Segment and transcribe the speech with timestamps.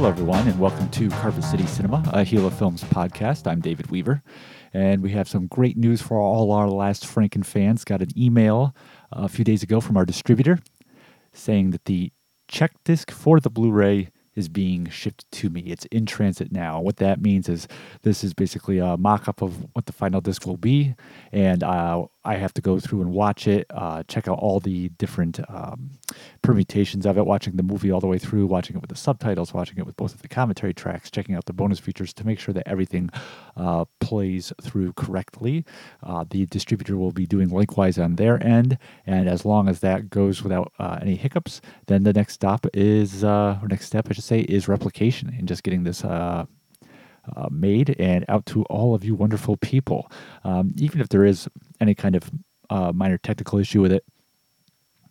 [0.00, 3.46] Hello, everyone, and welcome to Carpet City Cinema, a Gila Films podcast.
[3.46, 4.22] I'm David Weaver,
[4.72, 7.84] and we have some great news for all our Last Franken fans.
[7.84, 8.74] Got an email
[9.12, 10.58] a few days ago from our distributor
[11.34, 12.10] saying that the
[12.48, 15.60] check disc for the Blu ray is being shipped to me.
[15.62, 16.80] It's in transit now.
[16.80, 17.66] What that means is
[18.02, 20.94] this is basically a mock up of what the final disc will be,
[21.32, 24.90] and uh, I have to go through and watch it, uh, check out all the
[24.90, 25.92] different um,
[26.42, 29.54] permutations of it, watching the movie all the way through, watching it with the subtitles,
[29.54, 32.38] watching it with both of the commentary tracks, checking out the bonus features to make
[32.38, 33.08] sure that everything
[33.56, 35.64] uh, plays through correctly.
[36.02, 40.10] Uh, the distributor will be doing likewise on their end, and as long as that
[40.10, 44.12] goes without uh, any hiccups, then the next stop is, uh, or next step, I
[44.12, 46.04] should say, is replication and just getting this
[47.36, 50.10] uh, made and out to all of you wonderful people.
[50.44, 51.48] Um, even if there is
[51.80, 52.30] any kind of
[52.70, 54.04] uh, minor technical issue with it,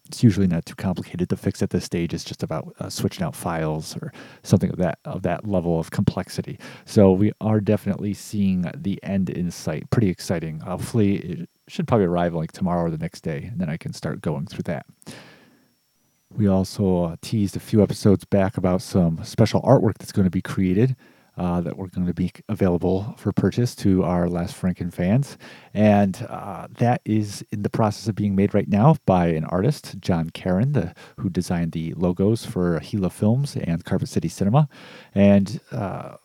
[0.10, 2.16] it's usually not too complicated to fix at this stage.
[2.16, 5.92] It's just about uh, switching out files or something of that of that level of
[5.92, 6.60] complexity.
[6.86, 9.88] So we are definitely seeing the end in sight.
[9.92, 10.62] Pretty exciting.
[10.62, 13.94] Hopefully, it should probably arrive like tomorrow or the next day, and then I can
[13.94, 14.88] start going through that.
[16.32, 20.32] We also uh, teased a few episodes back about some special artwork that's going to
[20.32, 20.96] be created
[21.40, 25.38] uh, that were going to be available for purchase to our Last Franken fans.
[25.74, 29.96] And uh, that is in the process of being made right now by an artist,
[30.00, 34.68] John Karen, the, who designed the logos for Gila Films and Carpet City Cinema.
[35.16, 36.18] And uh,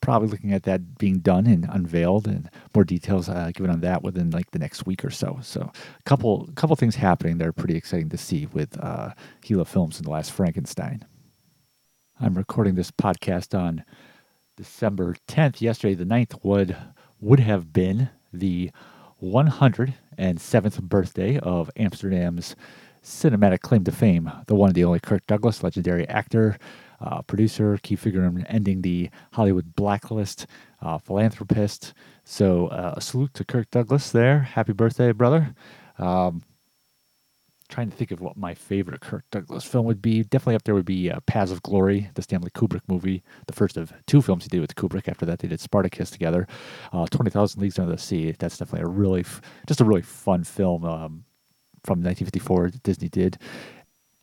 [0.00, 4.02] probably looking at that being done and unveiled and more details uh, given on that
[4.02, 5.38] within like the next week or so.
[5.42, 9.10] So a couple couple things happening that are pretty exciting to see with uh,
[9.42, 11.04] Gila Films and the Last Frankenstein.
[12.18, 13.84] I'm recording this podcast on
[14.56, 16.76] December 10th, yesterday, the 9th, would,
[17.20, 18.70] would have been the
[19.22, 22.56] 107th birthday of Amsterdam's
[23.02, 26.58] cinematic claim to fame, the one and the only Kirk Douglas, legendary actor,
[27.00, 30.46] uh, producer, key figure in ending the Hollywood blacklist,
[30.80, 31.94] uh, philanthropist.
[32.24, 34.40] So, uh, a salute to Kirk Douglas there.
[34.40, 35.54] Happy birthday, brother.
[35.98, 36.42] Um,
[37.66, 40.22] trying to think of what my favorite Kirk Douglas film would be.
[40.22, 43.76] Definitely up there would be uh, Paths of Glory, the Stanley Kubrick movie, the first
[43.76, 45.08] of two films he did with Kubrick.
[45.08, 46.46] After that, they did Spartacus together.
[46.92, 48.34] Uh, Twenty Thousand Leagues Under the Sea.
[48.38, 51.24] That's definitely a really, f- just a really fun film um,
[51.84, 52.70] from 1954.
[52.82, 53.38] Disney did.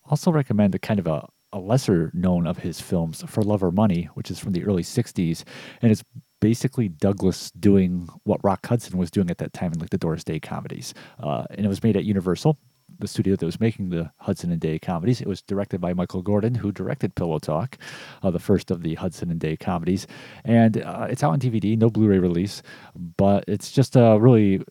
[0.09, 3.71] Also recommend a kind of a, a lesser known of his films, For Love or
[3.71, 5.43] Money, which is from the early 60s,
[5.81, 6.03] and it's
[6.41, 10.25] basically Douglas doing what Rock Hudson was doing at that time in like the Doris
[10.25, 10.93] Day comedies.
[11.17, 12.57] Uh, and it was made at Universal
[12.99, 15.21] the studio that was making the Hudson and Day comedies.
[15.21, 17.77] It was directed by Michael Gordon, who directed Pillow Talk,
[18.21, 20.07] uh, the first of the Hudson and Day comedies.
[20.43, 22.61] And uh, it's out on DVD, no Blu ray release,
[22.95, 24.61] but it's just a really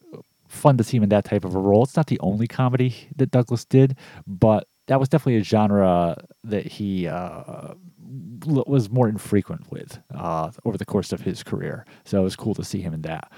[0.49, 1.83] fun to see him in that type of a role.
[1.83, 3.97] It's not the only comedy that Douglas did,
[4.27, 7.75] but that was definitely a genre that he uh,
[8.45, 11.87] was more infrequent with uh, over the course of his career.
[12.05, 13.31] So it was cool to see him in that.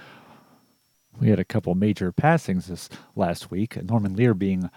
[1.20, 3.82] We had a couple major passings this last week.
[3.82, 4.70] Norman Lear being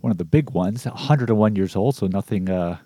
[0.00, 2.78] one of the big ones, 101 years old, so nothing, uh,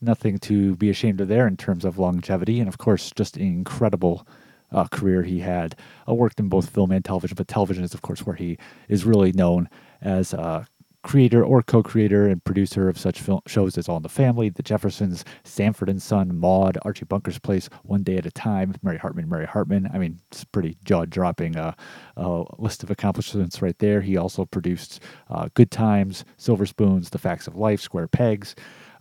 [0.00, 3.44] nothing to be ashamed of there in terms of longevity, and of course, just an
[3.44, 4.26] incredible
[4.72, 5.76] uh, career he had.
[6.08, 9.04] Uh, worked in both film and television, but television is, of course, where he is
[9.04, 9.68] really known
[10.02, 10.64] as uh,
[11.02, 14.62] creator or co-creator and producer of such film shows as All in the Family, The
[14.62, 19.28] Jeffersons, Sanford and Son, Maude, Archie Bunker's Place, One Day at a Time, Mary Hartman,
[19.28, 19.88] Mary Hartman.
[19.92, 21.72] I mean, it's pretty jaw-dropping uh,
[22.16, 24.00] uh, list of accomplishments right there.
[24.00, 25.00] He also produced
[25.30, 28.54] uh, Good Times, Silver Spoons, The Facts of Life, Square Pegs,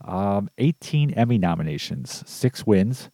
[0.05, 3.09] um, 18 Emmy nominations, six wins,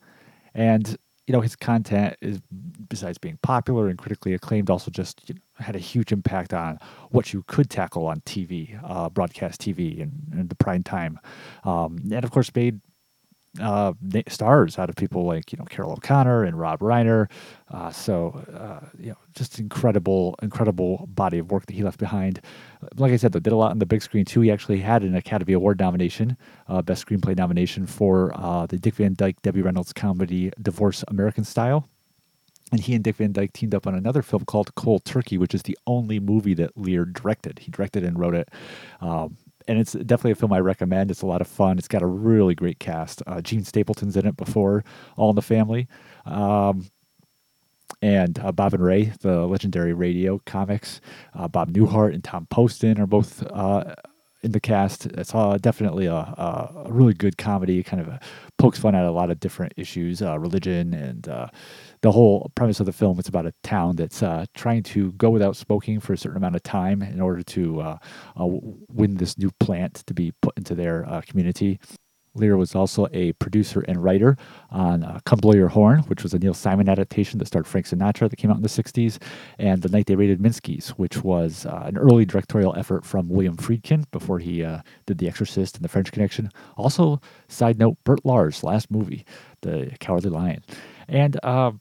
[0.53, 0.97] and
[1.27, 2.41] you know his content is
[2.89, 6.77] besides being popular and critically acclaimed also just you know, had a huge impact on
[7.11, 11.19] what you could tackle on tv uh, broadcast tv and, and the prime time.
[11.63, 12.81] Um, and of course made
[13.61, 13.93] uh,
[14.27, 17.29] stars out of people like you know Carroll O'Connor and Rob Reiner.
[17.71, 22.41] Uh, so uh, you know, just incredible, incredible body of work that he left behind.
[22.95, 24.41] Like I said, though, did a lot on the big screen too.
[24.41, 26.37] He actually had an Academy Award nomination,
[26.67, 31.43] uh, Best Screenplay nomination for uh, the Dick Van Dyke Debbie Reynolds comedy Divorce American
[31.43, 31.87] Style.
[32.71, 35.53] And he and Dick Van Dyke teamed up on another film called Cold Turkey, which
[35.53, 37.59] is the only movie that Lear directed.
[37.59, 38.49] He directed and wrote it.
[38.99, 39.37] Um,
[39.67, 41.11] and it's definitely a film I recommend.
[41.11, 41.77] It's a lot of fun.
[41.77, 43.21] It's got a really great cast.
[43.27, 44.83] Uh, Jean Stapleton's in it before
[45.17, 45.87] All in the Family.
[46.25, 46.89] Um,
[48.01, 50.99] and uh, Bob and Ray, the legendary radio comics.
[51.33, 53.95] Uh, Bob Newhart and Tom Poston are both uh,
[54.41, 55.05] in the cast.
[55.05, 58.19] It's uh, definitely a, a, really good comedy, kind of
[58.57, 61.47] pokes fun at a lot of different issues, uh, religion, and uh,
[62.03, 63.17] the whole premise of the film.
[63.17, 66.55] It's about a town that's uh, trying to go without smoking for a certain amount
[66.55, 67.97] of time in order to uh,
[68.37, 71.79] win this new plant to be put into their community.
[72.35, 74.35] Lear was also a producer and writer
[74.71, 77.85] on uh, Come Blow Your Horn, which was a Neil Simon adaptation that starred Frank
[77.85, 79.21] Sinatra that came out in the 60s,
[79.59, 83.55] and The Night They Raided Minsky's, which was uh, an early directorial effort from William
[83.55, 86.49] Friedkin before he uh, did The Exorcist and The French Connection.
[86.75, 89.25] Also, side note, Bert Lahr's last movie,
[89.61, 90.63] The Cowardly Lion.
[91.07, 91.73] And uh,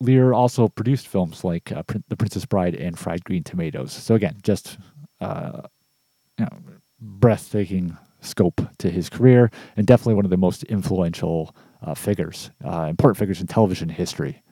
[0.00, 3.92] Lear also produced films like uh, The Princess Bride and Fried Green Tomatoes.
[3.92, 4.78] So, again, just
[5.20, 5.62] uh,
[6.38, 6.58] you know,
[7.00, 12.86] breathtaking scope to his career, and definitely one of the most influential uh, figures, uh,
[12.88, 14.42] important figures in television history.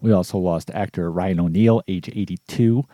[0.00, 2.84] We also lost actor Ryan O'Neal, age 82.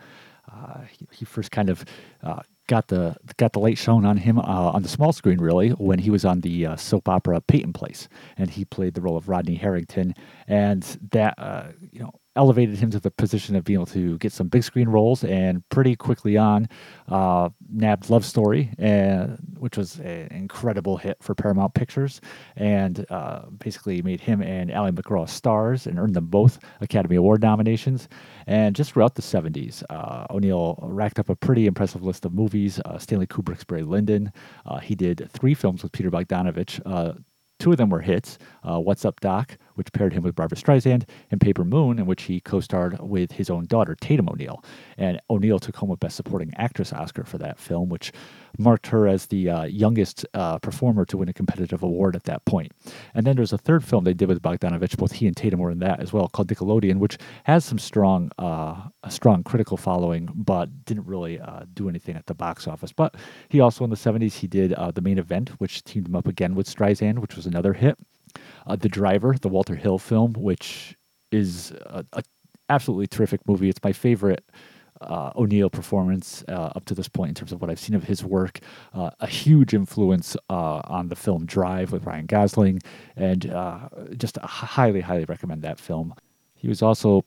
[0.51, 1.85] Uh, he, he, first kind of
[2.23, 2.41] uh,
[2.71, 5.99] got the got the light shown on him uh, on the small screen, really, when
[5.99, 8.07] he was on the uh, soap opera Peyton Place,
[8.37, 10.15] and he played the role of Rodney Harrington,
[10.47, 10.81] and
[11.11, 11.35] that
[11.91, 14.87] you know elevated him to the position of being able to get some big screen
[14.87, 16.67] roles and pretty quickly on
[17.09, 22.21] uh, nabbed Love Story, and, which was an incredible hit for Paramount Pictures,
[22.55, 27.41] and uh, basically made him and Ali MacGraw stars and earned them both Academy Award
[27.41, 28.07] nominations.
[28.47, 32.79] And just throughout the 70s, uh, O'Neal racked up a pretty impressive list of movies.
[32.85, 34.31] Uh, Stanley Kubrick's Barry Lyndon.
[34.65, 36.81] Uh, he did three films with Peter Bogdanovich.
[37.61, 41.07] Uh, two of them were hits What's Up, Doc, which paired him with Barbra Streisand,
[41.29, 44.63] and Paper Moon, in which he co starred with his own daughter, Tatum O'Neal.
[44.97, 48.11] And O'Neal took home a Best Supporting Actress Oscar for that film, which
[48.57, 52.43] marked her as the uh, youngest uh, performer to win a competitive award at that
[52.45, 52.71] point.
[53.13, 55.71] And then there's a third film they did with Bogdanovich, both he and Tatum were
[55.71, 60.29] in that as well, called Nickelodeon, which has some strong, uh, a strong critical following,
[60.33, 62.91] but didn't really uh, do anything at the box office.
[62.91, 63.15] But
[63.49, 66.27] he also in the 70s, he did uh, The Main Event, which teamed him up
[66.27, 67.97] again with Streisand, which was another hit
[68.67, 70.95] uh, The Driver, the Walter Hill film, which
[71.31, 72.23] is a, a
[72.69, 73.69] absolutely terrific movie.
[73.69, 74.43] It's my favorite
[75.01, 78.03] uh, O'Neal performance uh, up to this point in terms of what I've seen of
[78.03, 78.59] his work.
[78.93, 82.81] Uh, a huge influence uh, on the film Drive with Ryan Gosling,
[83.15, 86.13] and uh, just highly, highly recommend that film.
[86.55, 87.25] He was also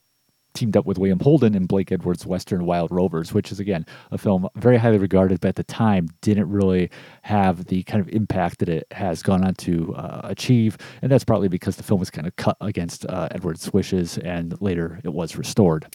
[0.55, 4.19] teamed up with William Holden in Blake Edwards' Western Wild Rovers, which is, again, a
[4.19, 6.91] film very highly regarded, but at the time didn't really
[7.23, 10.79] have the kind of impact that it has gone on to uh, achieve.
[11.03, 14.61] And that's partly because the film was kind of cut against uh, Edwards' wishes, and
[14.63, 15.87] later it was restored.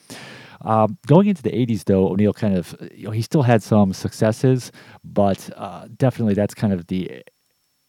[0.62, 3.94] Um, going into the 80s, though, O'Neal kind of, you know, he still had some
[3.94, 4.72] successes,
[5.04, 7.24] but uh, definitely that's kind of the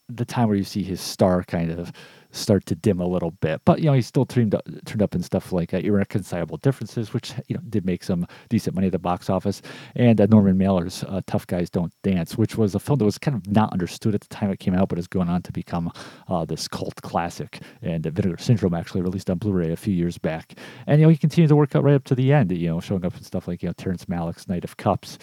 [0.09, 1.93] the time where you see his star kind of
[2.33, 3.61] start to dim a little bit.
[3.65, 7.13] But you know, he still turned up, turned up in stuff like uh, Irreconcilable Differences,
[7.13, 9.63] which you know did make some decent money at the box office,
[9.97, 13.19] and uh, Norman Mailer's uh, Tough Guys Don't Dance, which was a film that was
[13.19, 15.53] kind of not understood at the time it came out, but has gone on to
[15.53, 15.93] become
[16.29, 17.61] uh, this cult classic.
[17.83, 20.55] And Vinegar Syndrome actually released on Blu-ray a few years back,
[20.87, 22.53] and you know he continued to work out right up to the end.
[22.53, 25.19] You know, showing up in stuff like you know Terrence Malick's Knight of Cups.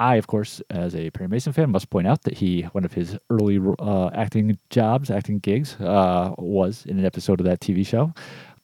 [0.00, 2.92] I, of course, as a Perry Mason fan, must point out that he, one of
[2.92, 7.84] his early uh, acting jobs, acting gigs, uh, was in an episode of that TV
[7.86, 8.12] show.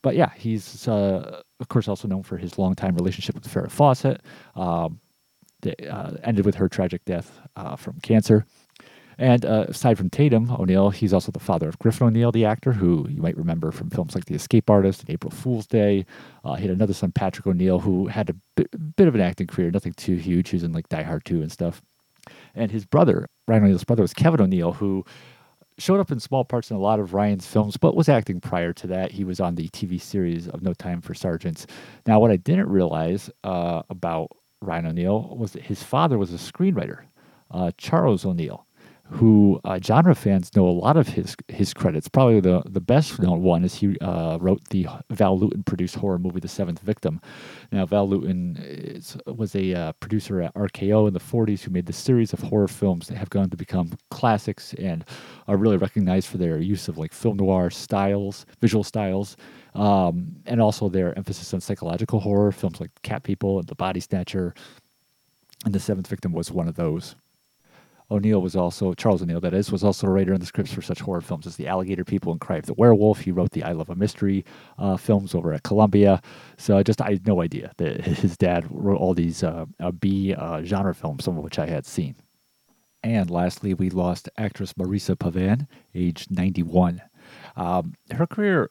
[0.03, 4.21] But yeah, he's, uh, of course, also known for his longtime relationship with Farrah Fawcett.
[4.55, 5.01] Um,
[5.65, 8.47] that uh, ended with her tragic death uh, from cancer.
[9.19, 12.73] And uh, aside from Tatum O'Neal, he's also the father of Griffin O'Neal, the actor,
[12.73, 16.05] who you might remember from films like The Escape Artist and April Fool's Day.
[16.45, 19.47] Uh, he had another son, Patrick O'Neal, who had a bit, bit of an acting
[19.47, 20.51] career, nothing too huge.
[20.51, 21.83] He was in like Die Hard 2 and stuff.
[22.55, 25.05] And his brother, Ryan O'Neal's brother, was Kevin O'Neal, who
[25.79, 28.73] showed up in small parts in a lot of Ryan's films, but was acting prior
[28.73, 29.13] to that.
[29.13, 31.67] He was on the TV series of No Time for Sergeants.
[32.07, 36.37] Now, what I didn't realize uh, about Ryan O'Neal was that his father was a
[36.37, 37.01] screenwriter,
[37.51, 38.67] uh, Charles O'Neal
[39.11, 42.09] who uh, genre fans know a lot of his his credits.
[42.09, 46.19] Probably the, the best known one is he uh, wrote the Val Lewton produced horror
[46.19, 47.21] movie The Seventh Victim.
[47.71, 51.87] Now Val Lewton is, was a uh, producer at RKO in the 40s who made
[51.87, 55.05] the series of horror films that have gone to become classics and
[55.49, 59.37] are really recognized for their use of like film noir styles, visual styles.
[59.75, 63.99] Um, and also their emphasis on psychological horror films like Cat People and The Body
[63.99, 64.55] Snatcher,
[65.65, 67.17] and The Seventh Victim was one of those.
[68.11, 70.83] O'Neal was also Charles O'Neal, that is, was also a writer in the scripts for
[70.83, 73.21] such horror films as The Alligator People and Cry of the Werewolf.
[73.21, 74.45] He wrote the I Love a Mystery
[74.79, 76.21] uh, films over at Columbia.
[76.59, 79.91] So I just I had no idea that his dad wrote all these uh, uh,
[79.93, 82.17] B uh, genre films, some of which I had seen.
[83.03, 87.03] And lastly, we lost actress Marisa Pavan, age 91.
[87.57, 88.71] Um, her career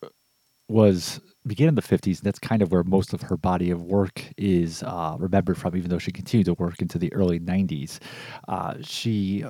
[0.67, 3.81] was began in the 50s, and that's kind of where most of her body of
[3.81, 7.99] work is uh, remembered from, even though she continued to work into the early 90s.
[8.47, 9.43] Uh, she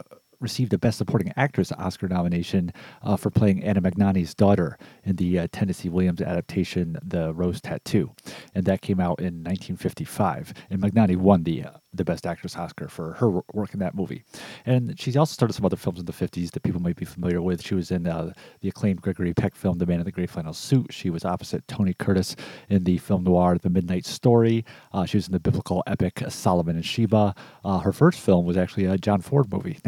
[0.43, 2.71] received a Best Supporting Actress Oscar nomination
[3.01, 8.11] uh, for playing Anna Magnani's daughter in the uh, Tennessee Williams adaptation, The Rose Tattoo,
[8.53, 10.53] and that came out in 1955.
[10.69, 14.23] And Magnani won the uh, the Best Actress Oscar for her work in that movie.
[14.65, 17.41] And she's also started some other films in the 50s that people might be familiar
[17.41, 17.63] with.
[17.63, 20.53] She was in uh, the acclaimed Gregory Peck film, The Man in the Gray Flannel
[20.53, 20.87] Suit.
[20.91, 22.35] She was opposite Tony Curtis
[22.69, 24.65] in the film noir, The Midnight Story.
[24.91, 27.35] Uh, she was in the biblical epic Solomon and Sheba.
[27.63, 29.79] Uh, her first film was actually a John Ford movie,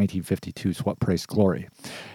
[0.46, 1.70] 1952's What Price Glory.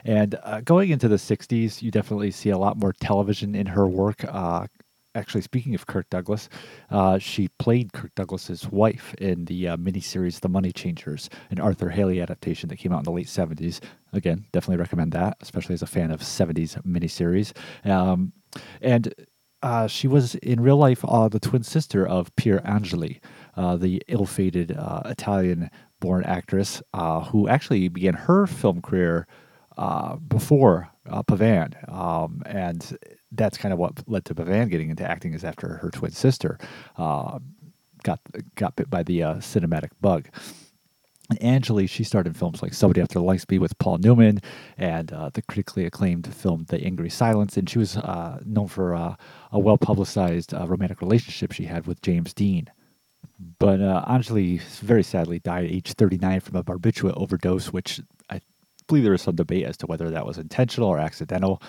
[0.04, 3.86] And uh, going into the 60s, you definitely see a lot more television in her
[3.86, 4.66] work uh,
[5.14, 6.48] actually, speaking of Kirk Douglas,
[6.90, 11.88] uh, she played Kirk Douglas's wife in the uh, miniseries The Money Changers, an Arthur
[11.88, 13.80] Hailey adaptation that came out in the late 70s.
[14.12, 17.52] Again, definitely recommend that, especially as a fan of 70s miniseries.
[17.88, 18.32] Um,
[18.80, 19.12] and
[19.62, 23.20] uh, she was in real life uh, the twin sister of Pier Angeli,
[23.56, 26.82] uh, the ill fated uh, Italian born actress
[27.30, 29.26] who actually began her film career
[30.28, 31.92] before Pavan.
[31.92, 32.98] Um, and
[33.32, 36.58] that's kind of what led to Pavan getting into acting is after her twin sister
[36.96, 37.38] uh,
[38.02, 38.20] got
[38.54, 40.28] got bit by the uh, cinematic bug.
[41.28, 44.40] And Angeli, she starred in films like Somebody After Me with Paul Newman
[44.76, 47.56] and uh, the critically acclaimed film The Angry Silence.
[47.56, 49.14] And she was uh, known for uh,
[49.52, 52.68] a well publicized uh, romantic relationship she had with James Dean.
[53.58, 58.40] But Angeli very sadly died at age 39 from a barbiturate overdose, which I
[58.86, 61.62] believe there was some debate as to whether that was intentional or accidental.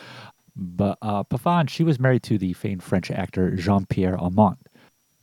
[0.55, 1.23] But uh,
[1.67, 4.57] she was married to the famed French actor Jean Pierre Aumont,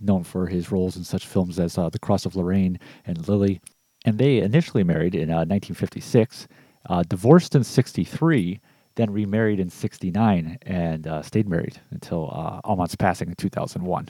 [0.01, 3.61] known for his roles in such films as uh, The Cross of Lorraine and Lily.
[4.05, 6.49] And they initially married in uh, 1956,
[6.89, 8.61] uh, divorced in 63,
[8.95, 14.09] then remarried in 69, and uh, stayed married until uh, Aumont's passing in 2001.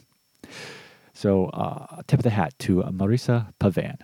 [1.18, 3.98] So, uh, tip of the hat to Marisa Pavan.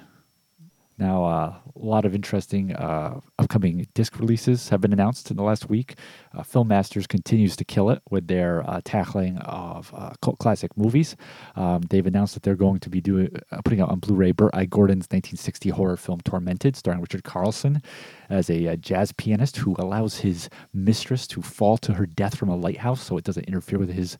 [0.96, 5.42] Now, uh, a lot of interesting uh, upcoming disc releases have been announced in the
[5.42, 5.96] last week.
[6.32, 10.76] Uh, Film Masters continues to kill it with their uh, tackling of uh, cult classic
[10.76, 11.16] movies.
[11.56, 14.52] Um, they've announced that they're going to be doing uh, putting out on Blu-ray Bert
[14.54, 14.66] I.
[14.66, 17.82] Gordon's 1960 horror film Tormented, starring Richard Carlson
[18.30, 22.48] as a, a, jazz pianist who allows his mistress to fall to her death from
[22.48, 24.16] a lighthouse so it doesn't interfere with his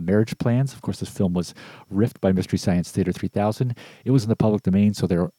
[0.00, 0.72] marriage plans.
[0.72, 1.54] Of course, this film was
[1.92, 3.76] riffed by Mystery Science Theater 3000.
[4.04, 5.30] It was in the public domain, so there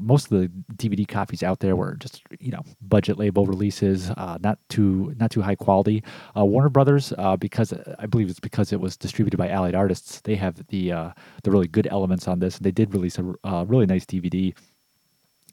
[0.00, 4.38] most of the DVD copies out there were just you know budget label releases, uh,
[4.40, 6.02] not too not too high quality.
[6.36, 10.20] Uh, Warner Brothers, uh, because I believe it's because it was distributed by Allied Artists,
[10.20, 11.10] they have the uh,
[11.42, 14.54] the really good elements on this, and they did release a uh, really nice DVD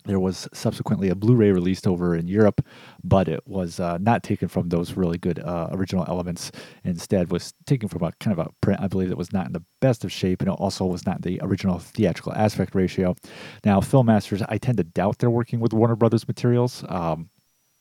[0.05, 2.65] there was subsequently a Blu-ray released over in Europe,
[3.03, 6.51] but it was uh, not taken from those really good uh, original elements.
[6.83, 9.53] Instead, was taken from a kind of a print I believe that was not in
[9.53, 13.15] the best of shape, and it also was not the original theatrical aspect ratio.
[13.63, 16.83] Now, Film Masters, I tend to doubt they're working with Warner Brothers materials.
[16.89, 17.29] Um,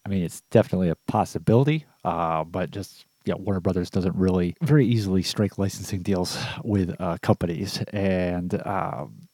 [0.05, 4.87] I mean, it's definitely a possibility, uh, but just yeah, Warner Brothers doesn't really very
[4.87, 9.29] easily strike licensing deals with uh, companies, and um,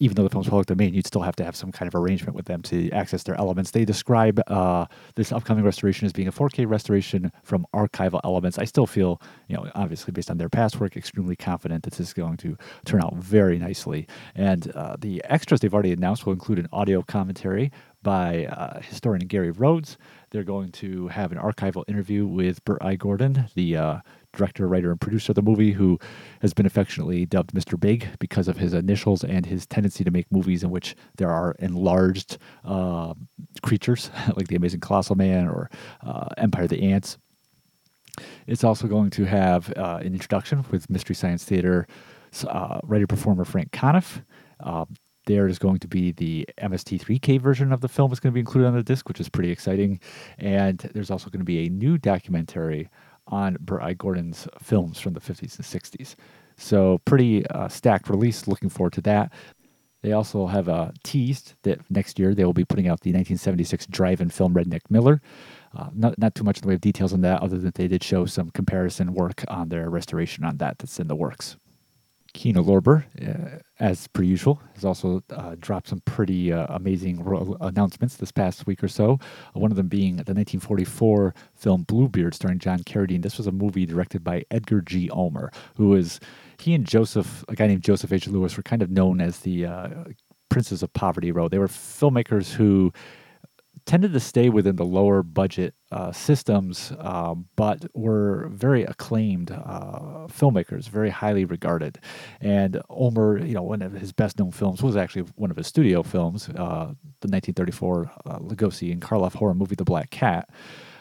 [0.00, 2.34] even though the film's public domain, you'd still have to have some kind of arrangement
[2.34, 3.70] with them to access their elements.
[3.70, 8.58] They describe uh, this upcoming restoration as being a 4K restoration from archival elements.
[8.58, 12.08] I still feel, you know, obviously based on their past work, extremely confident that this
[12.08, 14.06] is going to turn out very nicely.
[14.34, 19.26] And uh, the extras they've already announced will include an audio commentary by uh, historian
[19.26, 19.98] Gary Rhodes.
[20.30, 22.96] They're going to have an archival interview with Bert I.
[22.96, 23.98] Gordon, the uh,
[24.32, 25.98] director, writer, and producer of the movie, who
[26.42, 27.78] has been affectionately dubbed Mr.
[27.78, 31.56] Big because of his initials and his tendency to make movies in which there are
[31.58, 33.14] enlarged uh,
[33.62, 35.70] creatures like the Amazing Colossal Man or
[36.06, 37.18] uh, Empire of the Ants.
[38.46, 41.86] It's also going to have uh, an introduction with Mystery Science Theater
[42.46, 44.22] uh, writer performer Frank Conniff.
[44.60, 44.84] Uh,
[45.26, 48.40] there is going to be the MST3K version of the film is going to be
[48.40, 50.00] included on the disc, which is pretty exciting.
[50.38, 52.88] And there's also going to be a new documentary
[53.28, 53.94] on Bert I.
[53.94, 56.14] Gordon's films from the 50s and 60s.
[56.56, 58.48] So, pretty uh, stacked release.
[58.48, 59.32] Looking forward to that.
[60.02, 63.86] They also have uh, teased that next year they will be putting out the 1976
[63.86, 65.20] drive-in film Redneck Miller.
[65.76, 67.88] Uh, not, not too much in the way of details on that, other than they
[67.88, 71.56] did show some comparison work on their restoration on that that's in the works.
[72.34, 77.56] Kino Lorber, uh, as per usual, has also uh, dropped some pretty uh, amazing ro-
[77.60, 79.18] announcements this past week or so.
[79.54, 83.22] Uh, one of them being the 1944 film Bluebeard, starring John Carradine.
[83.22, 85.08] This was a movie directed by Edgar G.
[85.10, 86.20] Ulmer, who is
[86.58, 88.26] he and Joseph, a guy named Joseph H.
[88.28, 89.88] Lewis, were kind of known as the uh,
[90.48, 91.48] princes of poverty row.
[91.48, 92.92] They were filmmakers who
[93.88, 100.26] tended to stay within the lower budget uh, systems, um, but were very acclaimed uh,
[100.28, 101.98] filmmakers, very highly regarded.
[102.42, 105.66] And Ulmer, you know, one of his best known films was actually one of his
[105.66, 110.50] studio films, uh, the 1934 uh, Lugosi and Karloff horror movie, The Black Cat.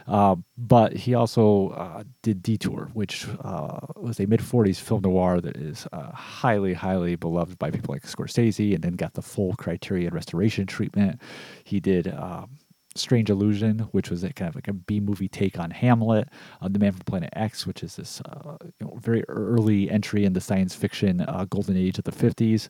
[0.08, 5.42] Uh, but he also uh, did Detour, which uh, was a mid 40s film noir
[5.42, 9.54] that is uh, highly, highly beloved by people like Scorsese and then got the full
[9.56, 11.20] Criterion restoration treatment.
[11.66, 12.08] He did.
[12.08, 12.52] Um,
[12.98, 16.30] Strange Illusion, which was a kind of like a B movie take on Hamlet,
[16.62, 20.26] uh, The Man from Planet X, which is this uh, you know, very early entry
[20.26, 22.70] in the science fiction uh, golden age of the 50s.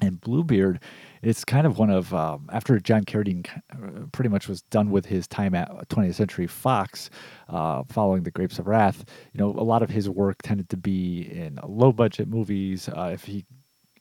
[0.00, 0.80] And Bluebeard,
[1.22, 5.06] it's kind of one of, um, after John Carradine uh, pretty much was done with
[5.06, 7.08] his time at 20th Century Fox,
[7.48, 10.76] uh, following The Grapes of Wrath, you know, a lot of his work tended to
[10.76, 12.88] be in low budget movies.
[12.88, 13.44] Uh, if he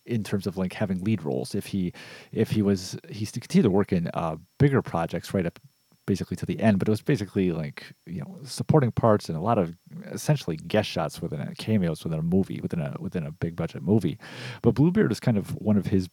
[0.06, 1.56] in terms of like having lead roles.
[1.56, 1.94] If he
[2.32, 5.60] if he was he's continued to work in uh, bigger projects right up
[6.08, 9.42] basically to the end, but it was basically like you know supporting parts and a
[9.42, 9.76] lot of
[10.12, 13.84] essentially guest shots within a cameos within a movie within a within a big budget
[13.84, 14.18] movie.
[14.62, 16.10] But Bluebeard is kind of one of his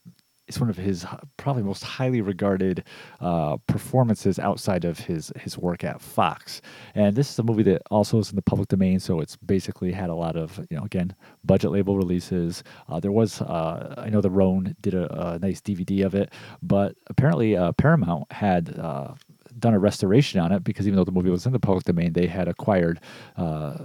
[0.49, 2.85] it's one of his probably most highly regarded
[3.21, 6.63] uh, performances outside of his his work at Fox.
[6.95, 9.93] And this is a movie that also is in the public domain, so it's basically
[9.93, 11.15] had a lot of you know again
[11.45, 12.65] budget label releases.
[12.89, 16.33] Uh, there was uh, I know the Roan did a, a, nice DVD of it,
[16.63, 19.15] but apparently uh, Paramount had uh,
[19.59, 22.15] done a restoration on it because even though the movie was in the public domain,
[22.15, 23.01] they had acquired
[23.37, 23.77] uh,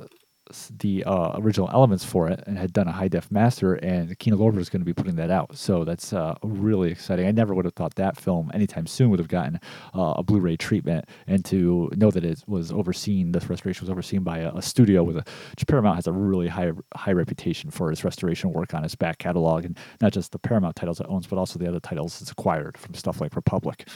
[0.79, 4.37] the uh, original elements for it and had done a high def master, and Kino
[4.37, 5.57] Lorber is going to be putting that out.
[5.57, 7.27] So that's uh, really exciting.
[7.27, 9.59] I never would have thought that film anytime soon would have gotten
[9.95, 14.23] uh, a Blu-ray treatment, and to know that it was overseen, this restoration was overseen
[14.23, 15.25] by a, a studio with a
[15.73, 19.65] Paramount has a really high high reputation for its restoration work on its back catalog,
[19.65, 22.77] and not just the Paramount titles it owns, but also the other titles it's acquired
[22.77, 23.87] from stuff like Republic.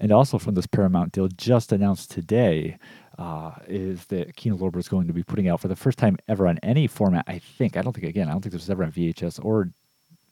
[0.00, 2.78] And also from this Paramount deal just announced today,
[3.18, 6.16] uh, is that Kino Lorber is going to be putting out for the first time
[6.28, 7.24] ever on any format.
[7.26, 9.70] I think I don't think again I don't think this was ever on VHS or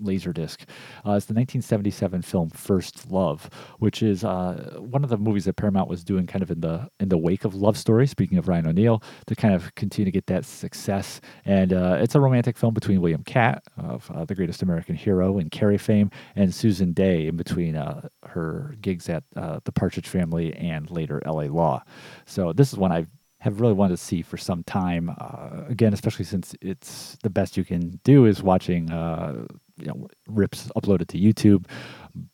[0.03, 0.61] Laserdisc.
[1.05, 3.49] Uh, it's the 1977 film First Love,
[3.79, 6.88] which is uh, one of the movies that Paramount was doing kind of in the
[7.00, 8.07] in the wake of Love Story.
[8.07, 12.15] Speaking of Ryan O'Neal, to kind of continue to get that success, and uh, it's
[12.15, 16.11] a romantic film between William Katt of uh, The Greatest American Hero and Carrie fame,
[16.35, 21.23] and Susan Dey in between uh, her gigs at uh, The Partridge Family and later
[21.25, 21.49] L.A.
[21.49, 21.82] Law.
[22.26, 23.09] So this is one I've
[23.41, 25.15] have really wanted to see for some time.
[25.19, 29.47] Uh, again, especially since it's the best you can do is watching uh,
[29.78, 31.67] you know rips uploaded to YouTube.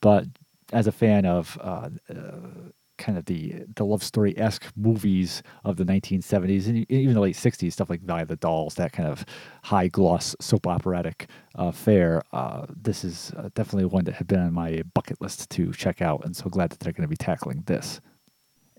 [0.01, 0.27] But
[0.73, 5.77] as a fan of uh, uh kind of the the love story esque movies of
[5.77, 9.09] the 1970s and even the late 60s, stuff like Valley of the Dolls, that kind
[9.09, 9.25] of
[9.65, 12.23] high gloss soap operatic uh, fare.
[12.33, 16.25] Uh, this is definitely one that had been on my bucket list to check out,
[16.25, 18.01] and so glad that they're going to be tackling this.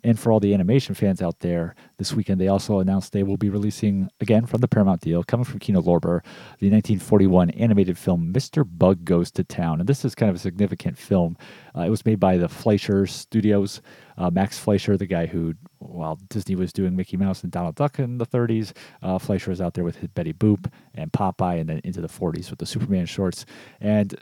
[0.04, 3.38] And for all the animation fans out there, this weekend they also announced they will
[3.38, 6.22] be releasing, again from the Paramount deal, coming from Kino Lorber,
[6.60, 8.66] the 1941 animated film Mr.
[8.68, 9.80] Bug Goes to Town.
[9.80, 11.38] And this is kind of a significant film.
[11.76, 13.82] Uh, it was made by the Fleischer Studios.
[14.18, 17.98] Uh, Max Fleischer, the guy who, while Disney was doing Mickey Mouse and Donald Duck
[17.98, 21.70] in the 30s, uh, Fleischer was out there with his Betty Boop and Popeye, and
[21.70, 23.46] then into the 40s with the Superman shorts.
[23.82, 24.16] And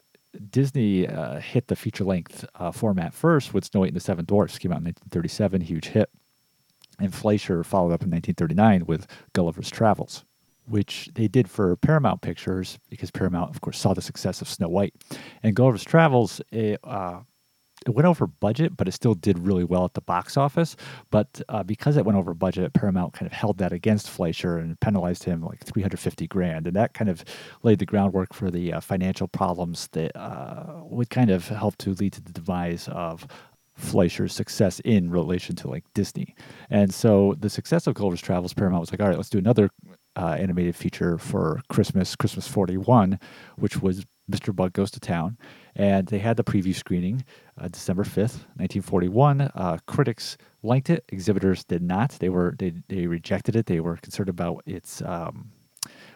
[0.49, 4.25] Disney uh, hit the feature length uh, format first with Snow White and the Seven
[4.25, 6.09] Dwarfs, came out in 1937, huge hit.
[6.99, 10.23] And Fleischer followed up in 1939 with Gulliver's Travels,
[10.65, 14.69] which they did for Paramount Pictures because Paramount, of course, saw the success of Snow
[14.69, 14.93] White.
[15.41, 17.21] And Gulliver's Travels, it, uh,
[17.85, 20.75] it went over budget, but it still did really well at the box office.
[21.09, 24.79] But uh, because it went over budget, Paramount kind of held that against Fleischer and
[24.79, 27.23] penalized him like 350 grand, and that kind of
[27.63, 31.93] laid the groundwork for the uh, financial problems that uh, would kind of help to
[31.93, 33.27] lead to the demise of
[33.75, 36.35] Fleischer's success in relation to like Disney.
[36.69, 39.69] And so the success of Gulliver's Travels, Paramount was like, all right, let's do another
[40.15, 43.19] uh, animated feature for Christmas, Christmas 41,
[43.57, 44.55] which was Mr.
[44.55, 45.37] Bug Goes to Town.
[45.75, 47.23] And they had the preview screening
[47.57, 49.41] uh, December 5th, 1941.
[49.41, 52.11] Uh, critics liked it, exhibitors did not.
[52.19, 53.65] They were they, they rejected it.
[53.65, 55.51] They were concerned about its um,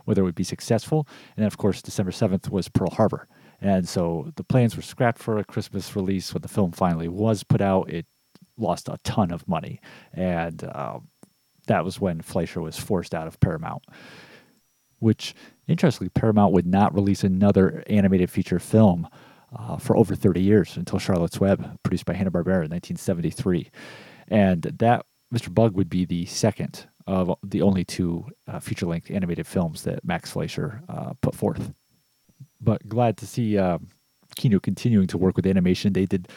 [0.06, 1.08] whether it would be successful.
[1.36, 3.28] And then, of course, December 7th was Pearl Harbor.
[3.62, 6.34] And so the plans were scrapped for a Christmas release.
[6.34, 8.06] When the film finally was put out, it
[8.58, 9.80] lost a ton of money.
[10.14, 11.08] And um,
[11.68, 13.84] that was when Fleischer was forced out of Paramount
[15.06, 15.36] which
[15.68, 19.08] interestingly, Paramount would not release another animated feature film
[19.56, 23.70] uh, for over 30 years until Charlotte's Web, produced by Hanna-Barbera in 1973.
[24.30, 25.54] And that Mr.
[25.54, 30.32] Bug would be the second of the only two uh, feature-length animated films that Max
[30.32, 31.72] Fleischer uh, put forth.
[32.60, 33.78] But glad to see uh,
[34.36, 35.94] Kino continuing to work with animation.
[35.94, 36.30] They did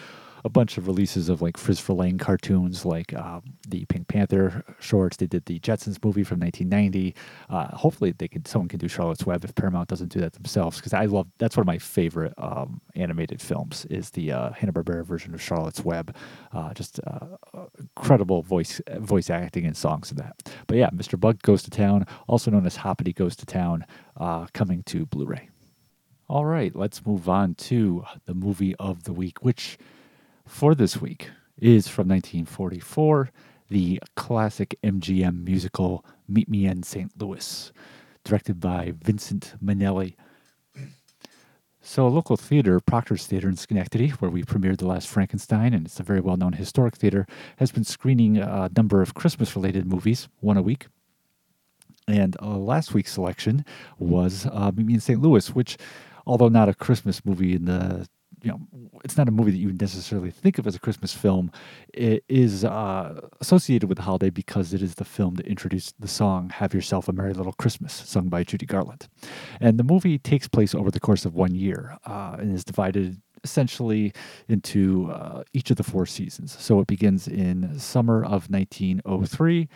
[0.45, 5.17] a bunch of releases of like Friz Freleng cartoons, like um, the Pink Panther shorts.
[5.17, 7.15] They did the Jetsons movie from 1990.
[7.49, 10.79] Uh, hopefully, they could someone can do Charlotte's Web if Paramount doesn't do that themselves,
[10.79, 14.73] because I love that's one of my favorite um, animated films is the uh, Hanna
[14.73, 16.15] Barbera version of Charlotte's Web.
[16.53, 17.27] Uh, just uh,
[17.79, 20.35] incredible voice voice acting and songs in that.
[20.67, 21.19] But yeah, Mr.
[21.19, 23.85] Bug Goes to Town, also known as Hoppity Goes to Town,
[24.17, 25.49] uh, coming to Blu-ray.
[26.29, 29.79] All right, let's move on to the movie of the week, which
[30.49, 33.31] for this week is from 1944,
[33.69, 37.13] the classic MGM musical Meet Me in St.
[37.21, 37.71] Louis,
[38.25, 40.15] directed by Vincent Minnelli.
[41.81, 45.87] So, a local theater, Proctor's Theater in Schenectady, where we premiered The Last Frankenstein, and
[45.87, 47.27] it's a very well known historic theater,
[47.59, 50.87] has been screening a number of Christmas related movies, one a week.
[52.07, 53.65] And uh, last week's selection
[53.99, 55.21] was uh, Meet Me in St.
[55.21, 55.77] Louis, which
[56.27, 58.07] although not a Christmas movie in the
[58.43, 58.61] you know,
[59.05, 61.51] it's not a movie that you necessarily think of as a Christmas film.
[61.93, 66.09] It is uh, associated with the holiday because it is the film that introduced the
[66.09, 69.09] song "Have Yourself a Merry Little Christmas," sung by Judy Garland.
[69.61, 73.21] And the movie takes place over the course of one year uh, and is divided
[73.45, 74.13] essentially
[74.49, 76.57] into uh, each of the four seasons.
[76.59, 79.69] So it begins in summer of 1903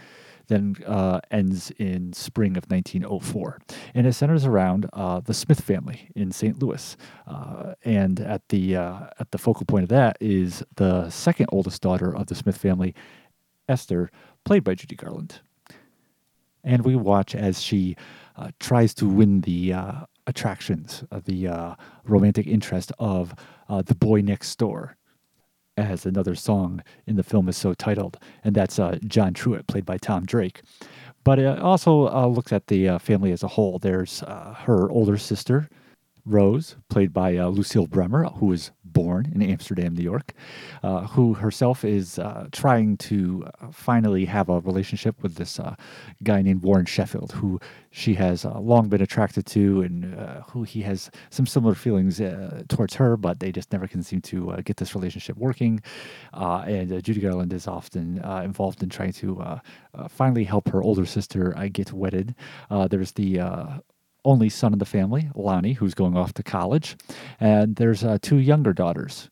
[0.53, 3.59] then uh, ends in spring of 1904.
[3.95, 6.63] And it centers around uh, the Smith family in St.
[6.63, 6.97] Louis.
[7.27, 11.81] Uh, and at the, uh, at the focal point of that is the second oldest
[11.81, 12.95] daughter of the Smith family,
[13.69, 14.11] Esther,
[14.45, 15.41] played by Judy Garland.
[16.65, 17.97] And we watch as she
[18.37, 19.93] uh, tries to win the uh,
[20.27, 23.35] attractions, the romantic interest of
[23.69, 24.97] the boy next door
[25.77, 29.87] as another song in the film is so titled, and that's uh, John Truitt, played
[29.87, 30.63] by Tom Drake.
[31.25, 33.79] But it also uh, looks at the uh, family as a whole.
[33.79, 35.69] There's uh, her older sister,
[36.25, 40.35] Rose, played by uh, Lucille Bremer, who is born in Amsterdam, New York,
[40.83, 45.75] uh, who herself is uh, trying to uh, finally have a relationship with this uh,
[46.23, 47.59] guy named Warren Sheffield, who
[47.91, 50.03] she has uh, long been attracted to and
[50.49, 52.21] who he has some similar feelings
[52.69, 55.81] towards her, but they just never can seem to get this relationship working.
[56.33, 59.61] and Judy Garland is often involved in trying to
[60.09, 62.35] finally help her older sister get wedded.
[62.89, 63.41] there's the
[64.25, 66.97] only son of the family, Lonnie, who's going off to college.
[67.41, 69.31] And there's uh, two younger daughters,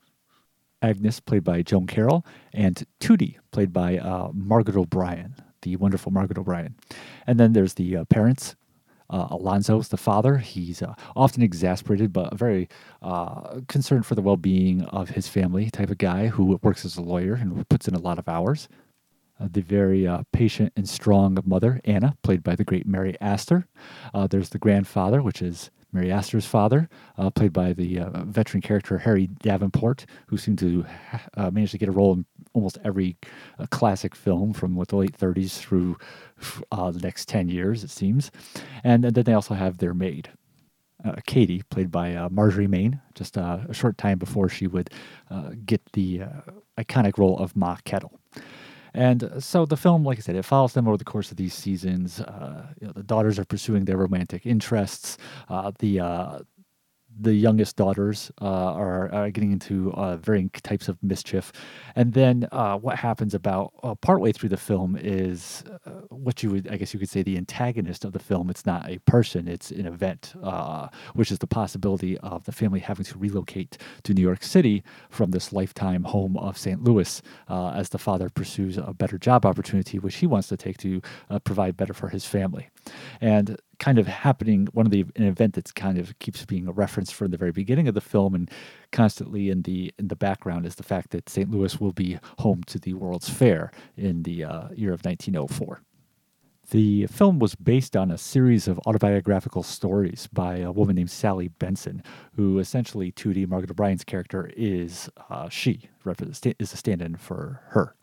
[0.83, 6.39] Agnes, played by Joan Carroll, and Tootie, played by uh, Margaret O'Brien, the wonderful Margaret
[6.39, 6.75] O'Brien.
[7.27, 8.57] And then there's the uh, parents.
[9.09, 10.39] Uh, Alonzo's the father.
[10.39, 12.69] He's uh, often exasperated, but very
[13.03, 16.97] uh, concerned for the well being of his family type of guy who works as
[16.97, 18.69] a lawyer and puts in a lot of hours
[19.41, 23.67] uh, the very uh, patient and strong mother, Anna, played by the great Mary Astor.
[24.13, 28.61] Uh, there's the grandfather, which is Mary Astor's father, uh, played by the uh, veteran
[28.61, 30.85] character Harry Davenport, who seemed to
[31.37, 33.17] uh, manage to get a role in almost every
[33.71, 35.97] classic film from what, the late 30s through
[36.71, 38.31] the next 10 years, it seems.
[38.85, 40.31] And, and then they also have their maid,
[41.05, 44.91] uh, Katie, played by uh, Marjorie Main, just uh, a short time before she would
[45.65, 46.23] get the
[46.79, 48.20] iconic role of Ma Kettle.
[48.95, 51.55] And so the film, like I said, it follows them over the course of these
[51.55, 52.21] seasons.
[52.21, 55.17] Uh, you know, the daughters are pursuing their romantic interests.
[55.49, 56.39] Uh, the uh,
[57.19, 61.53] the youngest daughters uh, are, are, getting into uh, varying types of mischief.
[61.95, 66.51] And then uh, what happens about uh, partway through the film is uh, what you
[66.51, 68.49] would, I guess you could say, the antagonist of the film.
[68.49, 72.81] It's not a person, it's an event, uh, which is the possibility of the family
[72.81, 76.83] having to relocate to New York City from this lifetime home of St.
[76.83, 81.01] Louis as the father pursues a better job opportunity, which he wants to take to
[81.45, 82.69] provide better for his family.
[83.21, 86.73] And kind of happening one of the an event that's kind of keeps being a
[86.73, 88.51] reference from the very beginning of the film and
[88.93, 91.51] constantly in the in the background is the fact that St.
[91.51, 95.81] Louis will be home to the World's Fair in the uh, year of 1904.
[96.71, 101.49] The film was based on a series of autobiographical stories by a woman named Sally
[101.49, 102.01] Benson,
[102.37, 105.89] who essentially Tootie, Margaret O'Brien's character, is uh, she
[106.61, 107.97] is a stand-in for her.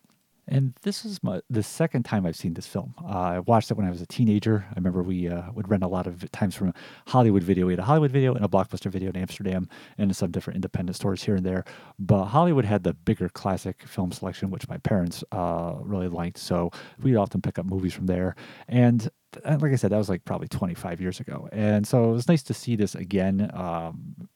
[0.47, 2.93] And this is my, the second time I've seen this film.
[3.03, 4.65] Uh, I watched it when I was a teenager.
[4.69, 6.73] I remember we uh, would rent a lot of times from
[7.07, 7.65] Hollywood Video.
[7.65, 10.95] We had a Hollywood Video and a Blockbuster Video in Amsterdam, and some different independent
[10.95, 11.65] stores here and there.
[11.99, 16.38] But Hollywood had the bigger classic film selection, which my parents uh, really liked.
[16.38, 18.36] So we'd often pick up movies from there.
[18.69, 19.10] And
[19.43, 21.49] like I said, that was like probably 25 years ago.
[21.51, 23.51] And so it was nice to see this again.
[23.53, 24.29] Um,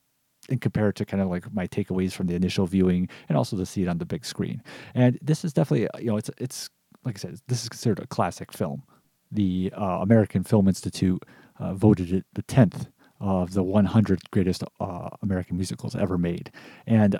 [0.49, 3.55] and compare it to kind of like my takeaways from the initial viewing and also
[3.57, 4.61] to see it on the big screen.
[4.93, 6.69] And this is definitely, you know, it's, it's
[7.03, 8.83] like I said, this is considered a classic film.
[9.31, 11.23] The uh, American Film Institute
[11.59, 12.87] uh, voted it the 10th
[13.19, 16.51] of the 100 greatest uh, American musicals ever made.
[16.87, 17.19] And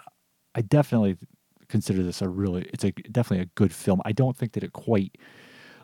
[0.55, 1.17] I definitely
[1.69, 4.01] consider this a really, it's a definitely a good film.
[4.03, 5.17] I don't think that it quite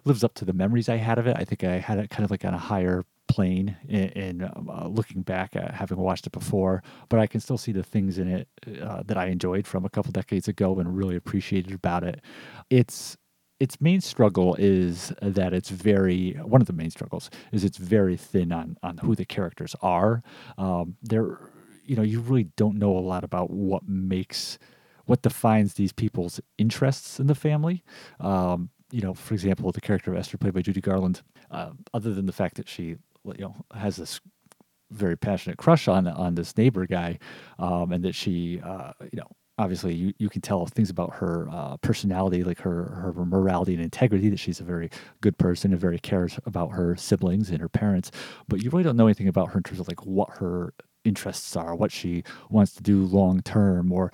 [0.05, 1.37] lives up to the memories I had of it.
[1.37, 4.87] I think I had it kind of like on a higher plane in, in uh,
[4.87, 8.27] looking back at having watched it before, but I can still see the things in
[8.27, 8.47] it
[8.81, 12.21] uh, that I enjoyed from a couple decades ago and really appreciated about it.
[12.69, 13.17] It's
[13.59, 18.15] its main struggle is that it's very one of the main struggles is it's very
[18.15, 20.21] thin on on who the characters are.
[20.57, 21.39] Um, they're
[21.83, 24.59] you know you really don't know a lot about what makes
[25.05, 27.83] what defines these people's interests in the family.
[28.19, 32.13] Um, you know, for example, the character of Esther, played by Judy Garland, uh, other
[32.13, 32.97] than the fact that she,
[33.37, 34.19] you know, has this
[34.91, 37.19] very passionate crush on on this neighbor guy,
[37.59, 41.47] um, and that she, uh, you know, obviously you, you can tell things about her
[41.51, 44.89] uh, personality, like her her morality and integrity, that she's a very
[45.21, 48.11] good person and very cares about her siblings and her parents.
[48.47, 51.55] But you really don't know anything about her in terms of like what her interests
[51.55, 54.11] are, what she wants to do long term, or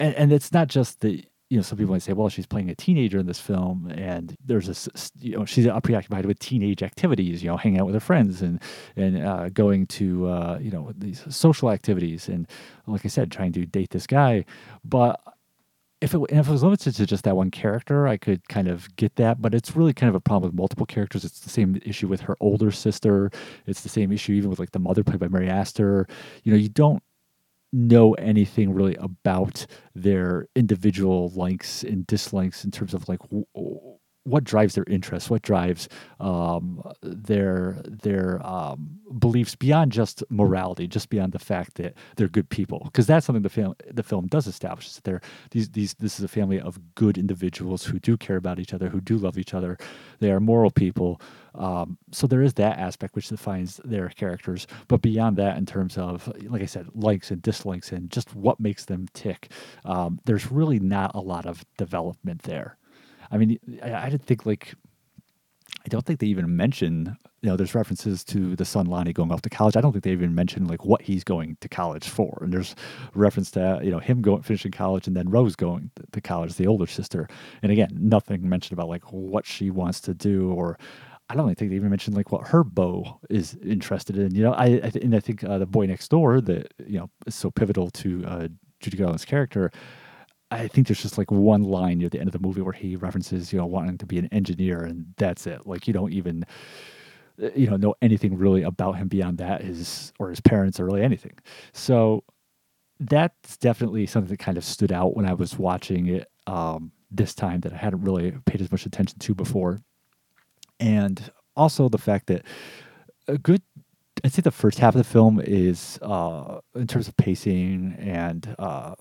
[0.00, 2.68] and, and it's not just the you know, some people might say, well, she's playing
[2.68, 7.44] a teenager in this film, and there's this, you know, she's preoccupied with teenage activities,
[7.44, 8.60] you know, hanging out with her friends and
[8.96, 12.48] and uh, going to, uh, you know, these social activities, and
[12.88, 14.44] like I said, trying to date this guy.
[14.84, 15.20] But
[16.00, 18.88] if it, if it was limited to just that one character, I could kind of
[18.96, 19.40] get that.
[19.40, 21.24] But it's really kind of a problem with multiple characters.
[21.24, 23.30] It's the same issue with her older sister.
[23.68, 26.08] It's the same issue even with like the mother played by Mary Astor.
[26.42, 27.00] You know, you don't
[27.74, 33.46] know anything really about their individual likes and dislikes in terms of like w-
[34.24, 35.88] what drives their interests, what drives
[36.20, 42.48] um, their their um, beliefs beyond just morality, just beyond the fact that they're good
[42.50, 44.92] people, because that's something the film the film does establish.
[44.94, 48.60] That they're these these this is a family of good individuals who do care about
[48.60, 49.78] each other, who do love each other.
[50.20, 51.20] They are moral people.
[51.54, 54.66] Um, so there is that aspect which defines their characters.
[54.88, 58.60] But beyond that, in terms of like I said, likes and dislikes and just what
[58.60, 59.50] makes them tick,
[59.84, 62.76] um, there's really not a lot of development there.
[63.30, 64.74] I mean, I, I didn't think like
[65.84, 69.30] I don't think they even mention, you know, there's references to the son Lonnie going
[69.30, 69.76] off to college.
[69.76, 72.38] I don't think they even mention like what he's going to college for.
[72.40, 72.74] And there's
[73.14, 76.66] reference to, you know, him going finishing college and then Rose going to college, the
[76.66, 77.28] older sister.
[77.62, 80.78] And again, nothing mentioned about like what she wants to do or
[81.28, 84.34] I don't think they even mentioned like what her beau is interested in.
[84.34, 87.10] You know, I, I and I think uh, the boy next door that you know
[87.26, 88.48] is so pivotal to uh,
[88.80, 89.70] Judy Garland's character
[90.54, 92.96] I think there's just like one line near the end of the movie where he
[92.96, 95.66] references, you know, wanting to be an engineer, and that's it.
[95.66, 96.44] Like you don't even,
[97.42, 100.84] uh, you know, know anything really about him beyond that, his or his parents or
[100.84, 101.36] really anything.
[101.72, 102.24] So
[103.00, 107.34] that's definitely something that kind of stood out when I was watching it um, this
[107.34, 109.80] time that I hadn't really paid as much attention to before,
[110.80, 112.44] and also the fact that
[113.28, 113.62] a good
[114.24, 118.54] I'd say the first half of the film is, uh, in terms of pacing and
[118.58, 118.94] uh,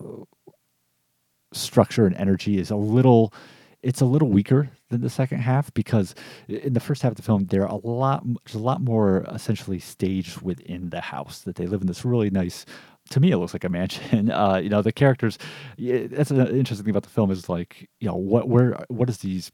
[1.54, 3.34] structure and energy is a little
[3.84, 6.16] it's a little weaker than the second half because
[6.48, 9.26] in the first half of the film there are a lot there's a lot more
[9.32, 11.88] essentially staged within the house that they live in.
[11.88, 12.66] This really nice
[13.10, 14.32] to me it looks like a mansion.
[14.34, 15.38] Uh, you know the characters
[15.78, 19.20] that's an interesting thing about the film is like you know what where what is
[19.20, 19.52] these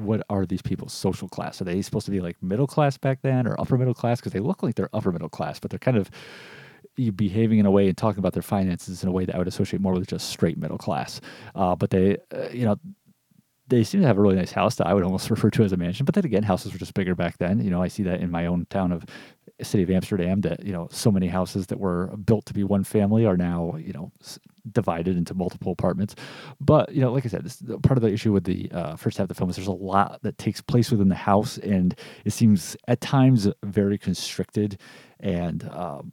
[0.00, 3.20] what are these people's social class are they supposed to be like middle class back
[3.22, 5.78] then or upper middle class because they look like they're upper middle class but they're
[5.78, 6.10] kind of
[7.10, 9.48] behaving in a way and talking about their finances in a way that I would
[9.48, 11.20] associate more with just straight middle class.
[11.54, 12.76] Uh, but they, uh, you know,
[13.70, 15.72] they seem to have a really nice house that I would almost refer to as
[15.72, 16.04] a mansion.
[16.04, 17.60] But then again, houses were just bigger back then.
[17.60, 19.04] You know, I see that in my own town of
[19.62, 22.84] city of Amsterdam that you know so many houses that were built to be one
[22.84, 24.10] family are now you know
[24.70, 26.14] divided into multiple apartments.
[26.60, 29.18] But you know, like I said, this, part of the issue with the uh, first
[29.18, 31.94] half of the film is there's a lot that takes place within the house, and
[32.24, 34.78] it seems at times very constricted
[35.20, 36.12] and um,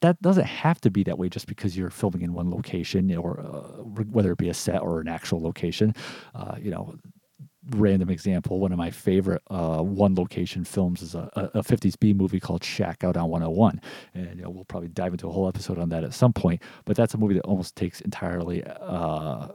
[0.00, 3.40] that doesn't have to be that way just because you're filming in one location or
[3.40, 5.94] uh, whether it be a set or an actual location.
[6.34, 6.94] Uh, you know,
[7.70, 12.12] random example, one of my favorite uh, one location films is a, a, 50s B
[12.14, 13.80] movie called Shack Out on 101.
[14.14, 16.62] And you know, we'll probably dive into a whole episode on that at some point.
[16.84, 19.48] But that's a movie that almost takes entirely uh,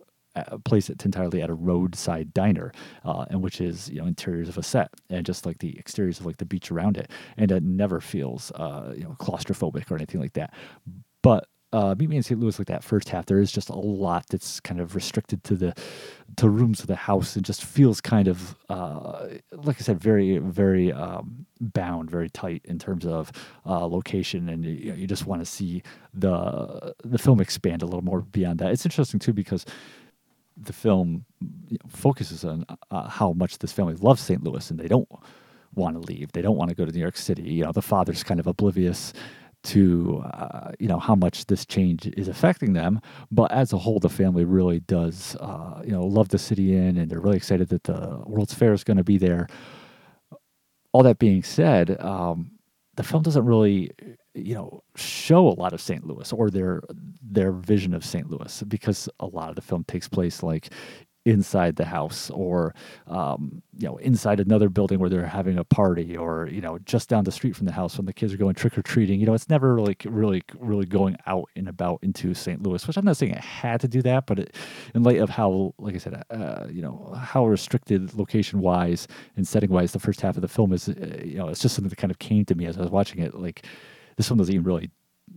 [0.63, 2.71] place it entirely at a roadside diner,
[3.03, 6.19] uh, and which is you know interiors of a set and just like the exteriors
[6.19, 9.95] of like the beach around it, and it never feels uh, you know claustrophobic or
[9.95, 10.53] anything like that.
[11.21, 12.39] But uh, Meet Me in St.
[12.39, 15.55] Louis, like that first half, there is just a lot that's kind of restricted to
[15.55, 15.73] the
[16.37, 17.35] to rooms of the house.
[17.35, 22.61] It just feels kind of, uh, like I said, very very um, bound, very tight
[22.63, 23.29] in terms of
[23.65, 28.03] uh, location, and you, you just want to see the the film expand a little
[28.03, 28.71] more beyond that.
[28.71, 29.65] It's interesting too because
[30.57, 31.25] the film
[31.87, 34.43] focuses on uh, how much this family loves St.
[34.43, 35.09] Louis and they don't
[35.73, 36.31] want to leave.
[36.31, 37.43] They don't want to go to New York City.
[37.43, 39.13] You know, the father's kind of oblivious
[39.63, 43.01] to uh, you know how much this change is affecting them.
[43.31, 46.97] But as a whole, the family really does uh, you know love the City in,
[46.97, 49.47] and they're really excited that the World's Fair is going to be there.
[50.93, 52.51] All that being said, um,
[52.95, 53.91] the film doesn't really
[54.35, 56.05] you know show a lot of St.
[56.05, 56.81] Louis or their
[57.21, 58.29] their vision of St.
[58.29, 60.69] Louis because a lot of the film takes place like
[61.25, 62.75] inside the house or
[63.07, 67.09] um, you know inside another building where they're having a party or you know just
[67.09, 69.25] down the street from the house when the kids are going trick or treating you
[69.25, 72.61] know it's never really really really going out and about into St.
[72.61, 74.55] Louis which I'm not saying it had to do that but it,
[74.93, 79.47] in light of how like I said uh, you know how restricted location wise and
[79.47, 81.89] setting wise the first half of the film is uh, you know it's just something
[81.89, 83.65] that kind of came to me as I was watching it like
[84.17, 84.89] this one doesn't even really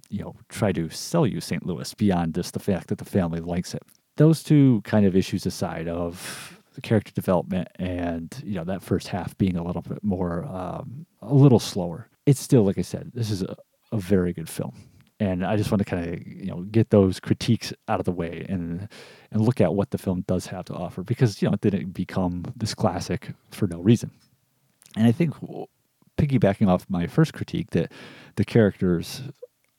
[0.09, 1.65] you know try to sell you St.
[1.67, 3.83] Louis beyond just the fact that the family likes it
[4.17, 9.09] those two kind of issues aside of the character development and you know that first
[9.09, 13.11] half being a little bit more um, a little slower it's still like i said
[13.15, 13.57] this is a,
[13.91, 14.75] a very good film
[15.19, 18.13] and i just want to kind of you know get those critiques out of the
[18.13, 18.89] way and
[19.33, 21.91] and look at what the film does have to offer because you know it didn't
[21.91, 24.11] become this classic for no reason
[24.97, 25.35] and i think
[26.19, 27.93] piggybacking off my first critique that
[28.37, 29.23] the characters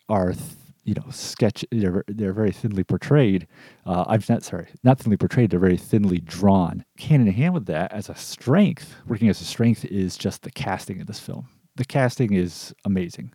[0.07, 0.45] are th-
[0.85, 3.45] you know sketch they're, they're very thinly portrayed
[3.85, 6.85] uh, i'm not sorry not thinly portrayed they're very thinly drawn.
[6.99, 10.51] Hand in hand with that as a strength working as a strength is just the
[10.51, 11.49] casting of this film.
[11.75, 13.33] The casting is amazing.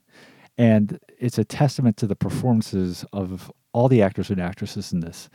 [0.56, 5.28] And it's a testament to the performances of all the actors and actresses in this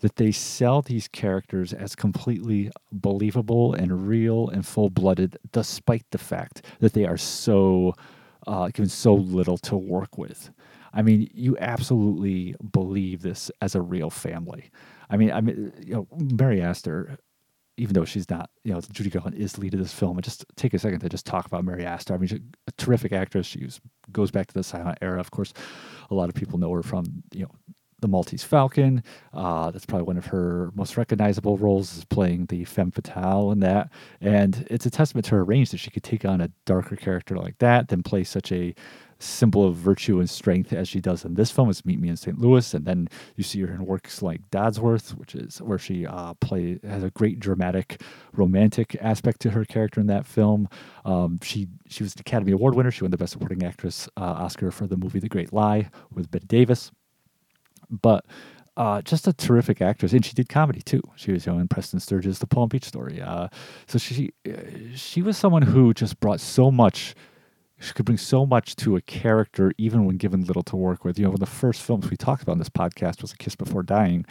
[0.00, 6.64] that they sell these characters as completely believable and real and full-blooded despite the fact
[6.80, 7.94] that they are so
[8.46, 10.50] uh, given so little to work with
[10.96, 14.70] I mean, you absolutely believe this as a real family.
[15.10, 17.18] I mean, I mean, you know, Mary Astor,
[17.76, 20.16] even though she's not, you know, Judy Garland is the lead of this film.
[20.16, 22.14] And just take a second to just talk about Mary Astor.
[22.14, 23.46] I mean, she's a terrific actress.
[23.46, 23.78] She was,
[24.10, 25.20] goes back to the silent era.
[25.20, 25.52] Of course,
[26.10, 27.04] a lot of people know her from,
[27.34, 27.50] you know,
[28.00, 29.02] the Maltese Falcon.
[29.32, 33.60] Uh, that's probably one of her most recognizable roles, is playing the femme fatale in
[33.60, 33.90] that.
[34.20, 37.36] And it's a testament to her range that she could take on a darker character
[37.36, 38.74] like that, then play such a
[39.18, 42.16] symbol of virtue and strength as she does in this film is Meet Me in
[42.16, 42.38] St.
[42.38, 46.34] Louis, and then you see her in works like Dodsworth, which is where she uh,
[46.34, 50.68] play has a great dramatic, romantic aspect to her character in that film.
[51.04, 52.90] Um, she she was an Academy Award winner.
[52.90, 56.30] She won the Best Supporting Actress uh, Oscar for the movie The Great Lie with
[56.30, 56.90] Bette Davis,
[57.90, 58.24] but.
[58.78, 61.00] Uh, just a terrific actress, and she did comedy too.
[61.14, 63.22] She was you know, in Preston Sturges' The Palm Beach Story.
[63.22, 63.48] Uh,
[63.86, 64.50] so she uh,
[64.94, 67.14] she was someone who just brought so much
[67.78, 71.18] she could bring so much to a character even when given little to work with.
[71.18, 73.36] You know, one of the first films we talked about in this podcast was A
[73.36, 74.24] Kiss Before Dying.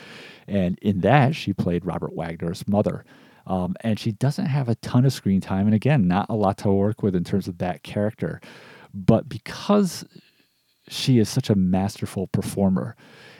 [0.47, 3.05] And in that, she played Robert Wagner's mother.
[3.45, 5.67] Um, and she doesn't have a ton of screen time.
[5.67, 8.41] And again, not a lot to work with in terms of that character.
[8.93, 10.03] But because
[10.87, 12.95] she is such a masterful performer,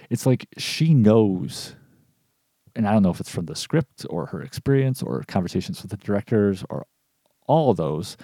[0.10, 1.76] it's like she knows.
[2.76, 5.91] And I don't know if it's from the script or her experience or conversations with
[5.91, 6.86] the directors or
[7.48, 8.18] all of those.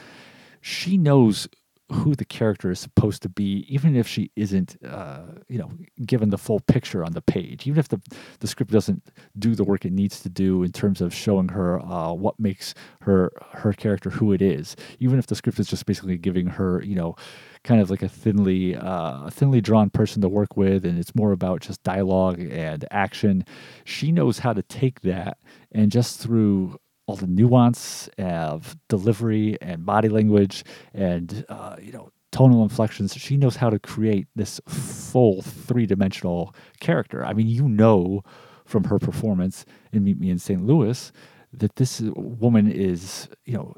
[0.60, 1.48] She knows
[1.92, 5.72] who the character is supposed to be, even if she isn't, uh, you know,
[6.06, 7.68] given the full picture on the page.
[7.68, 8.02] Even if the
[8.40, 9.04] the script doesn't
[9.38, 12.74] do the work it needs to do in terms of showing her uh, what makes
[13.02, 14.76] her her character who it is.
[15.00, 17.16] Even if the script is just basically giving her, you know,
[17.64, 21.32] kind of like a thinly uh, thinly drawn person to work with, and it's more
[21.32, 23.46] about just dialogue and action.
[23.84, 25.38] She knows how to take that
[25.72, 26.78] and just through
[27.08, 33.14] all the nuance of delivery and body language and uh, you know tonal inflections.
[33.16, 37.26] She knows how to create this full three dimensional character.
[37.26, 38.24] I mean, you know
[38.66, 40.66] from her performance in Meet Me in St.
[40.66, 41.12] Louis
[41.54, 43.74] that this woman is you know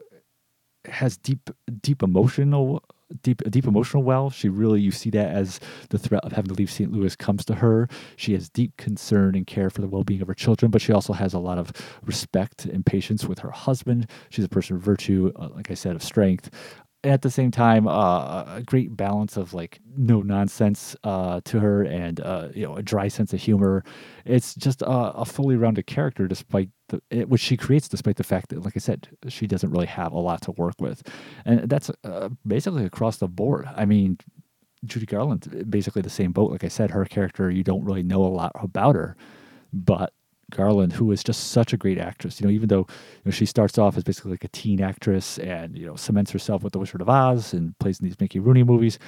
[0.85, 1.49] has deep
[1.81, 2.83] deep emotional
[3.21, 4.29] deep a deep emotional well.
[4.29, 6.91] She really you see that as the threat of having to leave St.
[6.91, 7.87] Louis comes to her.
[8.15, 10.93] She has deep concern and care for the well being of her children, but she
[10.93, 11.71] also has a lot of
[12.03, 14.09] respect and patience with her husband.
[14.29, 16.49] She's a person of virtue, uh, like I said, of strength
[17.03, 21.59] And at the same time uh, a great balance of like no nonsense uh, to
[21.59, 23.83] her and uh, you know a dry sense of humor
[24.25, 26.69] it's just a, a fully rounded character despite
[27.09, 30.11] the which she creates despite the fact that like i said she doesn't really have
[30.11, 31.03] a lot to work with
[31.45, 34.17] and that's uh, basically across the board i mean
[34.85, 38.23] judy garland basically the same boat like i said her character you don't really know
[38.23, 39.15] a lot about her
[39.71, 40.13] but
[40.51, 42.39] Garland, who is just such a great actress.
[42.39, 45.39] You know, even though you know, she starts off as basically like a teen actress
[45.39, 48.39] and you know cements herself with The Wizard of Oz and plays in these Mickey
[48.39, 48.99] Rooney movies,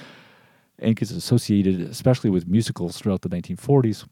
[0.78, 4.06] and gets associated, especially with musicals throughout the 1940s.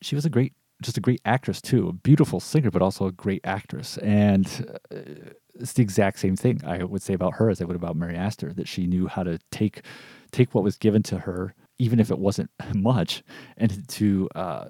[0.00, 0.52] She was a great
[0.82, 3.98] just a great actress too, a beautiful singer, but also a great actress.
[3.98, 7.76] And uh, it's the exact same thing I would say about her as I would
[7.76, 8.52] about Mary Astor.
[8.52, 9.82] That she knew how to take
[10.30, 13.22] take what was given to her, even if it wasn't much,
[13.56, 14.66] and to uh,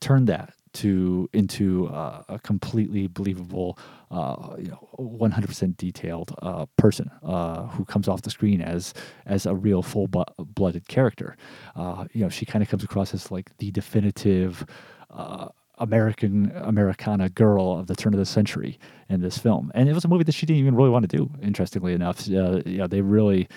[0.00, 3.78] turn that to into uh, a completely believable,
[4.10, 8.94] uh, you know, 100% detailed uh, person uh, who comes off the screen as
[9.26, 10.08] as a real full
[10.38, 11.36] blooded character.
[11.74, 14.64] Uh, you know, she kind of comes across as like the definitive.
[15.10, 15.48] Uh,
[15.80, 20.04] American Americana girl of the turn of the century in this film, and it was
[20.04, 21.30] a movie that she didn't even really want to do.
[21.40, 23.48] Interestingly enough, uh, know, they really,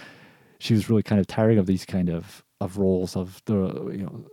[0.60, 4.04] she was really kind of tiring of these kind of of roles of the you
[4.04, 4.26] know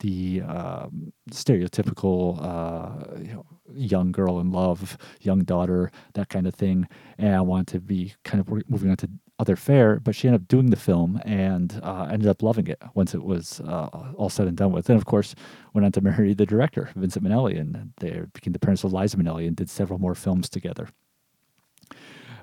[0.00, 6.54] the um, stereotypical uh, you know, young girl in love, young daughter, that kind of
[6.54, 6.86] thing.
[7.18, 10.42] And I wanted to be kind of moving on to other fare, but she ended
[10.42, 14.28] up doing the film and uh, ended up loving it once it was uh, all
[14.28, 14.88] said and done with.
[14.90, 15.34] And of course,
[15.74, 19.16] went on to marry the director, Vincent Minnelli, and they became the parents of Liza
[19.16, 20.88] Minnelli and did several more films together.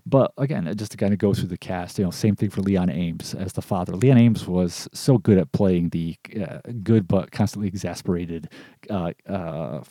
[0.07, 2.61] But again, just to kind of go through the cast, you know, same thing for
[2.61, 3.95] Leon Ames as the father.
[3.95, 8.49] Leon Ames was so good at playing the uh, good but constantly exasperated
[8.91, 9.81] uh, uh,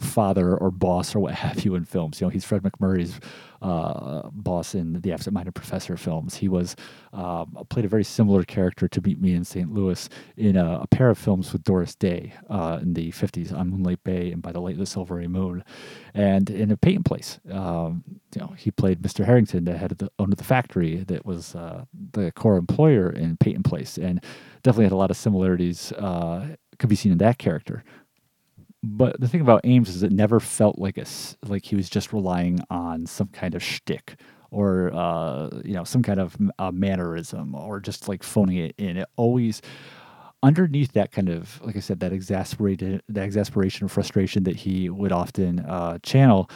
[0.00, 2.20] father or boss or what have you in films.
[2.20, 3.20] You know, he's Fred MacMurray's
[3.62, 6.36] uh, boss in the Absent-Minded Professor films.
[6.36, 6.76] He was
[7.12, 9.72] um, played a very similar character to Meet Me in St.
[9.72, 13.70] Louis in a, a pair of films with Doris Day uh, in the 50s on
[13.70, 15.64] Moonlight Bay and By the Light of the Silvery Moon.
[16.14, 18.04] And in a Peyton Place, um,
[18.34, 19.24] you know, he played Mr.
[19.24, 23.10] Harrington, the head of the owner of the factory that was uh, the core employer
[23.10, 24.22] in Peyton Place, and
[24.62, 25.92] definitely had a lot of similarities.
[25.92, 27.84] Uh, could be seen in that character
[28.82, 31.04] but the thing about Ames is it never felt like a
[31.46, 34.16] like he was just relying on some kind of shtick
[34.50, 38.96] or uh, you know some kind of uh, mannerism or just like phoning it in.
[38.96, 39.60] It always
[40.42, 45.12] underneath that kind of like I said that exasperated that exasperation frustration that he would
[45.12, 46.50] often uh, channel.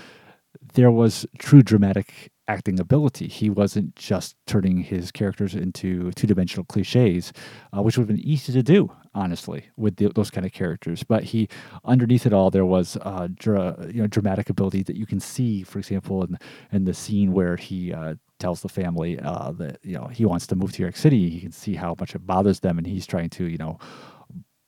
[0.75, 3.29] There was true dramatic acting ability.
[3.29, 7.33] He wasn't just turning his characters into two dimensional cliches,
[7.77, 11.03] uh, which would have been easy to do, honestly, with the, those kind of characters.
[11.03, 11.49] But he,
[11.85, 15.63] underneath it all, there was uh, dra- you know dramatic ability that you can see,
[15.63, 16.39] for example, in
[16.73, 17.93] in the scene where he.
[17.93, 20.97] Uh, tells the family uh, that you know he wants to move to New York
[20.97, 21.17] City.
[21.17, 23.79] You can see how much it bothers them, and he's trying to you know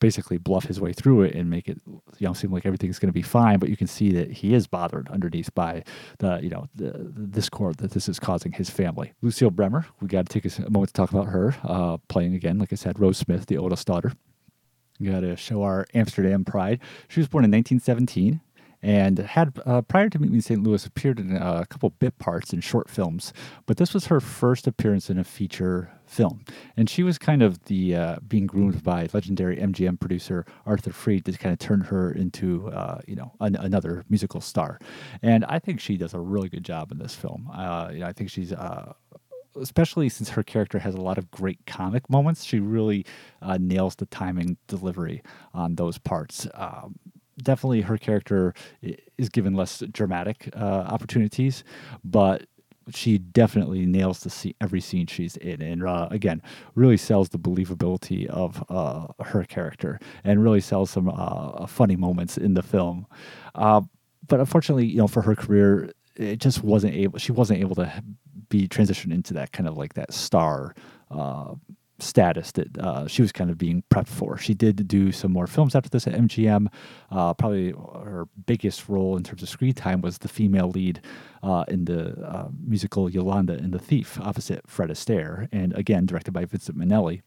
[0.01, 3.09] basically bluff his way through it and make it you know seem like everything's going
[3.09, 5.83] to be fine but you can see that he is bothered underneath by
[6.19, 9.13] the you know the, the discord that this is causing his family.
[9.23, 12.59] Lucille bremer we got to take a moment to talk about her uh, playing again
[12.59, 14.13] like i said rose smith the oldest daughter.
[15.03, 16.81] Got to show our amsterdam pride.
[17.09, 18.41] She was born in 1917
[18.83, 20.63] and had uh, prior to Meet Me in St.
[20.63, 23.33] Louis appeared in uh, a couple bit parts in short films,
[23.67, 26.45] but this was her first appearance in a feature film,
[26.77, 31.25] and she was kind of the uh, being groomed by legendary MGM producer Arthur Freed
[31.25, 34.79] to kind of turn her into uh, you know an, another musical star,
[35.23, 37.51] and I think she does a really good job in this film.
[37.53, 38.93] Uh, you know, I think she's uh,
[39.61, 43.05] especially since her character has a lot of great comic moments, she really
[43.43, 45.23] uh, nails the timing delivery
[45.55, 46.47] on those parts.
[46.55, 46.97] Um,
[47.43, 48.55] definitely her character
[49.19, 51.65] is given less dramatic uh, opportunities,
[52.05, 52.47] but
[52.91, 56.41] she definitely nails the scene, every scene she's in, and uh, again,
[56.75, 62.39] really sells the believability of uh, her character, and really sells some uh, funny moments
[62.39, 63.07] in the film.
[63.55, 63.81] Uh,
[64.29, 67.19] but unfortunately, you know, for her career, it just wasn't able.
[67.19, 67.93] She wasn't able to
[68.49, 70.75] be transitioned into that kind of like that star
[71.11, 71.55] uh,
[71.99, 74.37] status that uh, she was kind of being prepped for.
[74.37, 76.69] She did do some more films after this at MGM.
[77.11, 81.01] Uh, probably her biggest role in terms of screen time was the female lead
[81.43, 86.33] uh, in the uh, musical Yolanda and the Thief, opposite Fred Astaire, and again directed
[86.33, 87.23] by Vincent Minnelli.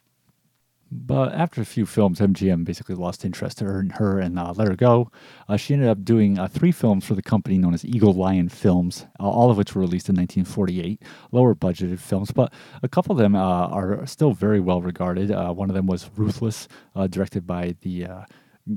[0.91, 4.75] But after a few films, MGM basically lost interest in her and uh, let her
[4.75, 5.11] go.
[5.47, 8.49] Uh, she ended up doing uh, three films for the company known as Eagle Lion
[8.49, 11.03] Films, uh, all of which were released in 1948.
[11.31, 15.31] Lower budgeted films, but a couple of them uh, are still very well regarded.
[15.31, 16.67] Uh, one of them was Ruthless,
[17.09, 18.07] directed by the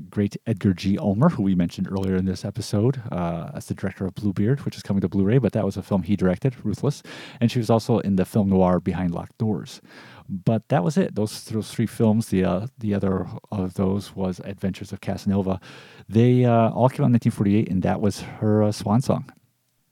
[0.09, 0.97] great Edgar G.
[0.97, 4.75] Ulmer, who we mentioned earlier in this episode uh, as the director of Bluebeard, which
[4.75, 7.03] is coming to Blu ray, but that was a film he directed, Ruthless.
[7.39, 9.81] And she was also in the film noir Behind Locked Doors.
[10.29, 11.15] But that was it.
[11.15, 12.27] Those those three films.
[12.27, 15.59] The uh, the other of those was Adventures of Casanova.
[16.07, 19.29] They uh, all came out in 1948, and that was her uh, swan song.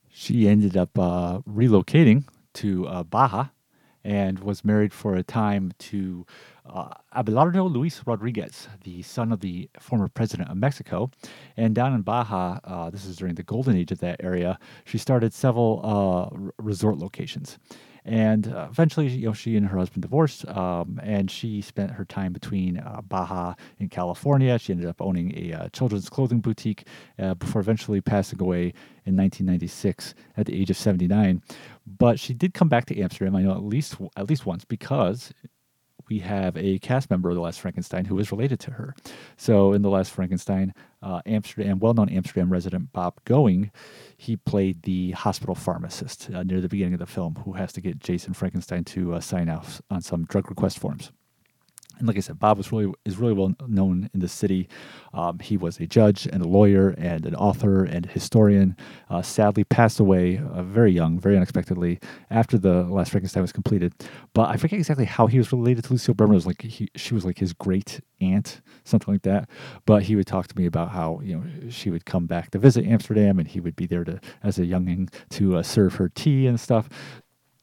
[0.09, 2.25] She ended up uh, relocating
[2.55, 3.47] to uh, Baja
[4.03, 6.25] and was married for a time to
[6.71, 11.11] uh, Abelardo Luis Rodriguez, the son of the former president of Mexico.
[11.57, 14.97] And down in Baja, uh, this is during the golden age of that area, she
[14.97, 17.57] started several uh, resort locations.
[18.03, 22.03] And uh, eventually, you know, she and her husband divorced, um, and she spent her
[22.03, 24.57] time between uh, Baja in California.
[24.57, 26.87] She ended up owning a uh, children's clothing boutique
[27.37, 28.73] before eventually passing away
[29.05, 31.43] in 1996 at the age of 79.
[31.85, 35.31] But she did come back to Amsterdam, I know at least at least once, because
[36.11, 38.93] we have a cast member of The Last Frankenstein who is related to her.
[39.37, 43.71] So in The Last Frankenstein, uh, Amsterdam, well-known Amsterdam resident Bob Going,
[44.17, 47.81] he played the hospital pharmacist uh, near the beginning of the film who has to
[47.81, 51.13] get Jason Frankenstein to uh, sign off on some drug request forms.
[51.97, 54.67] And like I said, Bob was really is really well known in the city.
[55.13, 58.75] Um, he was a judge and a lawyer and an author and historian.
[59.09, 63.93] Uh, sadly, passed away uh, very young, very unexpectedly after the Last Frankenstein was completed.
[64.33, 66.33] But I forget exactly how he was related to Lucille Bremer.
[66.33, 69.49] It was like he, she was like his great aunt, something like that.
[69.85, 72.59] But he would talk to me about how you know she would come back to
[72.59, 76.09] visit Amsterdam, and he would be there to as a younging to uh, serve her
[76.09, 76.89] tea and stuff.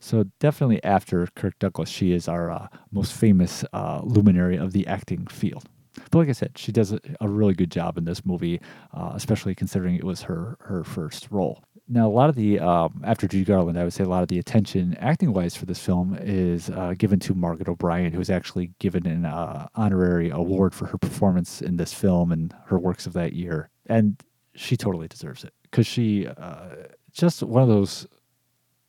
[0.01, 4.87] So definitely after Kirk Douglas, she is our uh, most famous uh, luminary of the
[4.87, 5.65] acting field.
[6.11, 8.61] But like I said, she does a really good job in this movie,
[8.95, 11.63] uh, especially considering it was her her first role.
[11.89, 14.29] Now, a lot of the um, after Judy Garland, I would say a lot of
[14.29, 18.31] the attention acting wise for this film is uh, given to Margaret O'Brien, who was
[18.31, 23.07] actually given an uh, honorary award for her performance in this film and her works
[23.07, 24.23] of that year, and
[24.55, 26.69] she totally deserves it because she uh,
[27.13, 28.07] just one of those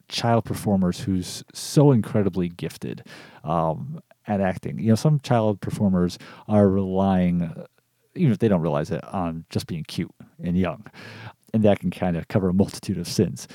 [0.09, 3.03] child performers who's so incredibly gifted
[3.43, 4.79] um, at acting.
[4.79, 7.65] You know, some child performers are relying, uh,
[8.15, 10.11] even if they don't realize it, on just being cute
[10.43, 10.85] and young,
[11.53, 13.47] and that can kind of cover a multitude of sins.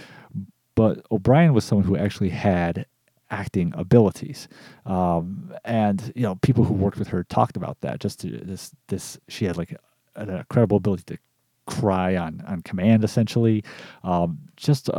[0.75, 2.87] But O'Brien was someone who actually had
[3.31, 4.49] acting abilities,
[4.87, 8.01] um, and you know, people who worked with her talked about that.
[8.01, 9.77] Just to, this, this she had like
[10.17, 11.19] an incredible ability to
[11.67, 13.65] cry on on command, essentially.
[14.03, 14.91] Um, just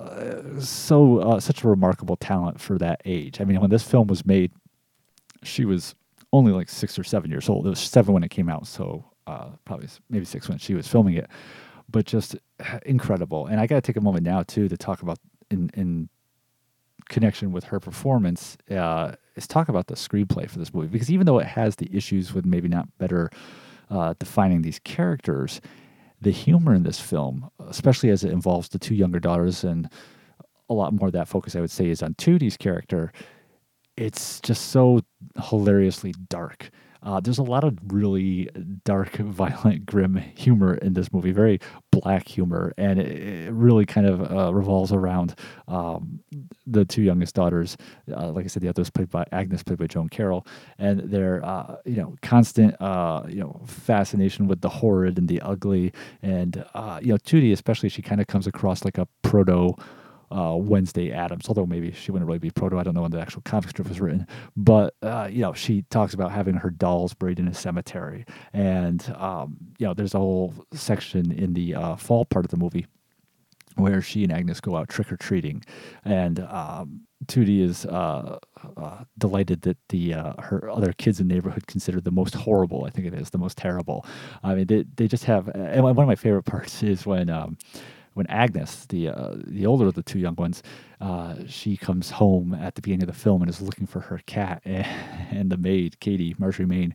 [0.00, 3.40] uh, so uh, such a remarkable talent for that age.
[3.40, 4.52] I mean, when this film was made,
[5.42, 5.94] she was
[6.32, 7.66] only like six or seven years old.
[7.66, 10.86] It was seven when it came out, so uh, probably maybe six when she was
[10.88, 11.28] filming it.
[11.90, 12.36] But just
[12.86, 13.46] incredible.
[13.46, 15.18] And I got to take a moment now too to talk about
[15.50, 16.08] in in
[17.08, 21.26] connection with her performance uh, is talk about the screenplay for this movie because even
[21.26, 23.30] though it has the issues with maybe not better
[23.90, 25.60] uh, defining these characters,
[26.20, 29.88] the humor in this film, especially as it involves the two younger daughters, and
[30.68, 33.12] a lot more of that focus, I would say, is on Tootie's character.
[33.96, 35.00] It's just so
[35.48, 36.70] hilariously dark.
[37.02, 38.48] Uh, there's a lot of really
[38.84, 41.58] dark, violent, grim humor in this movie, very
[41.90, 45.34] black humor, and it, it really kind of uh, revolves around
[45.68, 46.20] um,
[46.66, 47.76] the two youngest daughters.
[48.14, 50.46] Uh, like I said, the other was played by Agnes, played by Joan Carroll,
[50.78, 55.40] and their uh, you know constant uh, you know fascination with the horrid and the
[55.40, 55.92] ugly,
[56.22, 59.74] and uh, you know Tootie especially, she kind of comes across like a proto
[60.30, 62.78] uh, Wednesday Addams, although maybe she wouldn't really be proto.
[62.78, 64.26] I don't know when the actual comic strip was written,
[64.56, 69.14] but uh, you know, she talks about having her dolls buried in a cemetery, and
[69.18, 72.86] um, you know, there's a whole section in the uh, fall part of the movie
[73.76, 75.62] where she and Agnes go out trick or treating,
[76.04, 78.38] and um, Tootie is uh,
[78.76, 82.84] uh, delighted that the uh, her other kids in the neighborhood consider the most horrible.
[82.84, 84.06] I think it is the most terrible.
[84.42, 85.48] I mean, they they just have.
[85.48, 87.30] And one of my favorite parts is when.
[87.30, 87.58] Um,
[88.14, 90.62] when Agnes, the uh, the older of the two young ones,
[91.00, 94.20] uh, she comes home at the beginning of the film and is looking for her
[94.26, 96.94] cat, and, the maid, Katie Marjorie Main,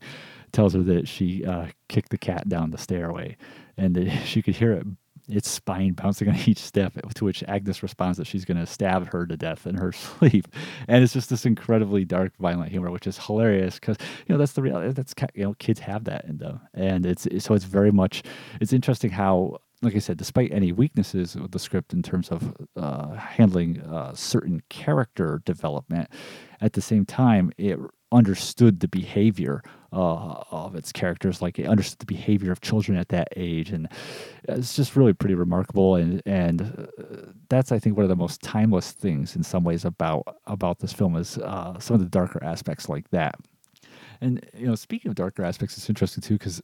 [0.52, 3.38] tells her that she uh, kicked the cat down the stairway,
[3.78, 4.88] and that she could hear it
[5.28, 9.12] its spine bouncing on each step, to which Agnes responds that she's going to stab
[9.12, 10.48] her to death in her sleep.
[10.88, 13.98] And it's just this incredibly dark, violent humor, which is hilarious because,
[14.28, 14.92] you know, that's the reality.
[14.92, 16.60] That's, you know, kids have that in them.
[16.74, 18.24] And it's, so it's very much,
[18.62, 22.56] it's interesting how like I said, despite any weaknesses with the script in terms of
[22.76, 26.10] uh, handling uh, certain character development,
[26.62, 27.78] at the same time, it
[28.12, 29.62] understood the behavior
[29.92, 33.88] uh, of its characters, like it understood the behavior of children at that age, and
[34.48, 35.96] it's just really pretty remarkable.
[35.96, 39.86] And and uh, that's I think one of the most timeless things in some ways
[39.86, 43.36] about about this film is uh, some of the darker aspects like that.
[44.22, 46.62] And you know, speaking of darker aspects, it's interesting too because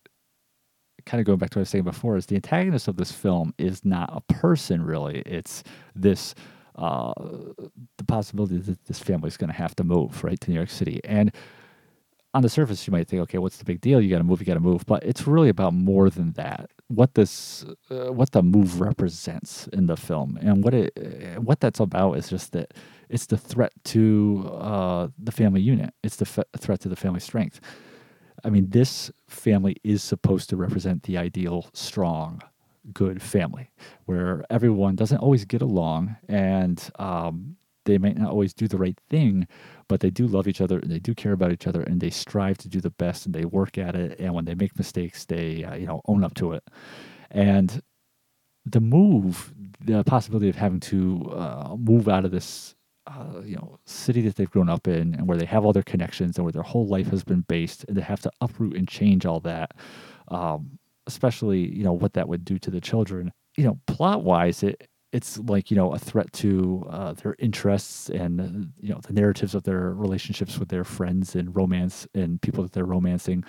[1.05, 3.11] kind of going back to what I was saying before, is the antagonist of this
[3.11, 5.19] film is not a person really.
[5.25, 5.63] It's
[5.95, 6.35] this
[6.75, 7.13] uh,
[7.97, 10.69] the possibility that this family is going to have to move right to New York
[10.69, 11.01] City.
[11.03, 11.33] And
[12.33, 13.99] on the surface, you might think, okay, what's the big deal?
[13.99, 14.85] You got to move, you got to move.
[14.85, 16.69] But it's really about more than that.
[16.87, 21.79] What this, uh, what the move represents in the film, and what it, what that's
[21.79, 22.73] about is just that
[23.09, 25.93] it's the threat to uh, the family unit.
[26.03, 27.59] It's the f- threat to the family strength.
[28.43, 32.41] I mean, this family is supposed to represent the ideal, strong,
[32.93, 33.69] good family
[34.05, 38.97] where everyone doesn't always get along and um, they might not always do the right
[39.09, 39.47] thing,
[39.87, 42.09] but they do love each other and they do care about each other and they
[42.09, 44.19] strive to do the best and they work at it.
[44.19, 46.63] And when they make mistakes, they uh, you know own up to it.
[47.29, 47.81] And
[48.65, 52.75] the move, the possibility of having to uh, move out of this
[53.07, 55.83] uh, you know city that they've grown up in and where they have all their
[55.83, 58.87] connections and where their whole life has been based, and they have to uproot and
[58.87, 59.73] change all that.
[60.29, 63.31] Um, especially you know what that would do to the children.
[63.57, 68.09] You know, plot wise, it it's like you know a threat to uh, their interests
[68.09, 72.63] and you know the narratives of their relationships with their friends and romance and people
[72.63, 73.43] that they're romancing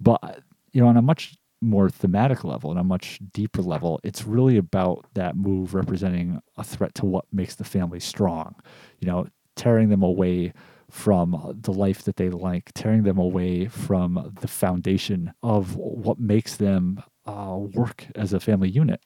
[0.00, 0.42] but
[0.72, 4.56] you know on a much more thematic level and a much deeper level it's really
[4.56, 8.54] about that move representing a threat to what makes the family strong
[8.98, 10.52] you know tearing them away
[10.90, 16.56] from the life that they like tearing them away from the foundation of what makes
[16.56, 19.00] them uh, work as a family unit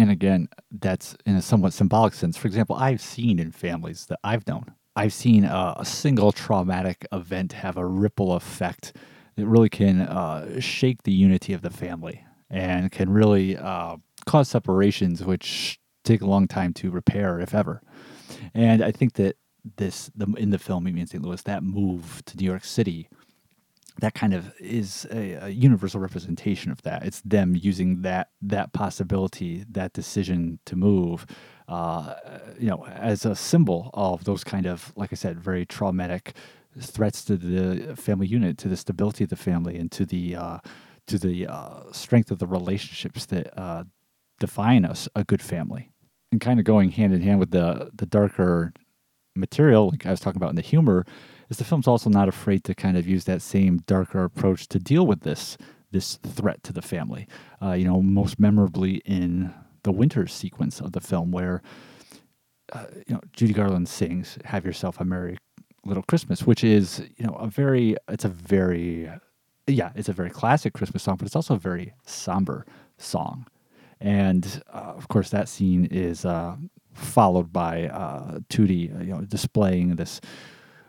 [0.00, 2.34] and again, that's in a somewhat symbolic sense.
[2.34, 7.06] For example, I've seen in families that I've known, I've seen a, a single traumatic
[7.12, 8.96] event have a ripple effect
[9.36, 14.48] that really can uh, shake the unity of the family and can really uh, cause
[14.48, 17.82] separations, which take a long time to repair, if ever.
[18.54, 19.36] And I think that
[19.76, 21.22] this, the, in the film, Meet Me in St.
[21.22, 23.08] Louis, that move to New York City
[24.00, 27.04] that kind of is a, a, universal representation of that.
[27.04, 31.26] It's them using that that possibility, that decision to move,
[31.68, 32.14] uh,
[32.58, 36.34] you know, as a symbol of those kind of, like I said, very traumatic
[36.78, 40.58] threats to the family unit, to the stability of the family, and to the uh,
[41.06, 43.84] to the uh, strength of the relationships that uh,
[44.38, 45.90] define us a good family.
[46.32, 48.72] And kind of going hand in hand with the the darker
[49.36, 51.04] material, like I was talking about in the humor
[51.48, 54.78] is the film's also not afraid to kind of use that same darker approach to
[54.78, 55.58] deal with this
[55.90, 57.26] this threat to the family.
[57.60, 59.52] Uh, you know, most memorably in
[59.82, 61.62] the winter sequence of the film, where
[62.72, 65.36] uh, you know Judy Garland sings "Have Yourself a Merry
[65.84, 69.10] Little Christmas," which is you know a very it's a very
[69.66, 72.66] yeah it's a very classic Christmas song, but it's also a very somber
[72.98, 73.46] song.
[74.00, 76.56] And uh, of course, that scene is uh,
[76.94, 80.20] followed by uh, Tootie, uh, you know, displaying this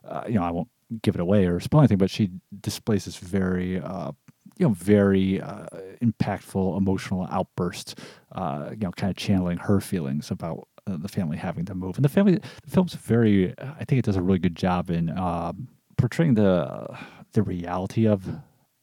[0.08, 0.70] uh, you know, I won't
[1.02, 4.12] give it away or spoil anything, but she displays this very, uh,
[4.58, 5.66] you know, very uh,
[6.02, 8.00] impactful emotional outburst,
[8.34, 11.96] uh, you know, kind of channeling her feelings about uh, the family having to move.
[11.96, 15.18] And the family, the film's very, I think it does a really good job in
[15.18, 15.68] um,
[15.98, 16.88] portraying the
[17.34, 18.28] the reality of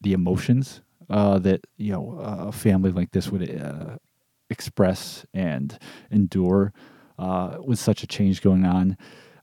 [0.01, 0.81] the emotions
[1.11, 3.99] uh, that you know a family like this would
[4.49, 5.79] express and
[6.11, 6.73] endure
[7.65, 8.97] with such a change going on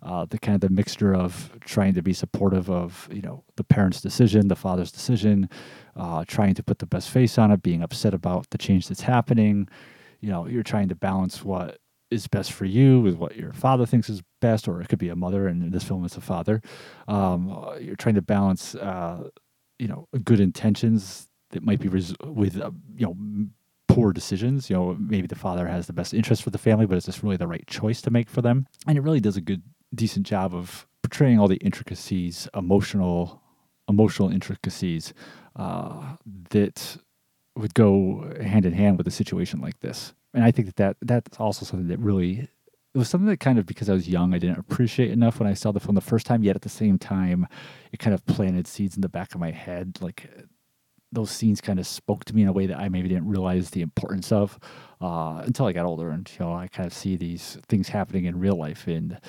[0.06, 3.64] uh, the kind of the mixture of trying to be supportive of you know the
[3.64, 5.50] parent's decision, the father's decision,
[5.96, 9.02] uh, trying to put the best face on it, being upset about the change that's
[9.02, 9.68] happening.
[10.22, 11.80] You know, you're trying to balance what
[12.16, 15.10] is best for you with what your father thinks is best, or it could be
[15.10, 16.62] a mother, and in this film it's a father.
[17.08, 19.30] Um, you're trying to balance, uh,
[19.78, 23.16] you know, good intentions that might be res- with uh, you know
[23.88, 24.70] poor decisions.
[24.70, 27.24] You know, maybe the father has the best interest for the family, but is this
[27.24, 28.68] really the right choice to make for them?
[28.88, 29.62] And it really does a good
[29.94, 33.42] decent job of portraying all the intricacies, emotional,
[33.88, 35.14] emotional intricacies
[35.56, 36.16] uh,
[36.50, 36.98] that
[37.56, 40.14] would go hand in hand with a situation like this.
[40.36, 42.50] And I think that, that that's also something that really
[42.96, 45.50] it was something that kind of because I was young, I didn't appreciate enough when
[45.50, 46.44] I saw the film the first time.
[46.44, 47.48] Yet at the same time,
[47.92, 49.98] it kind of planted seeds in the back of my head.
[50.02, 50.30] Like
[51.12, 53.70] those scenes kind of spoke to me in a way that I maybe didn't realize
[53.70, 54.60] the importance of
[55.02, 56.10] uh, until I got older.
[56.10, 59.20] And you know, I kind of see these things happening in real life, and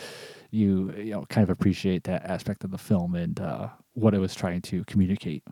[0.50, 4.18] you you know kind of appreciate that aspect of the film and uh, what it
[4.18, 5.44] was trying to communicate.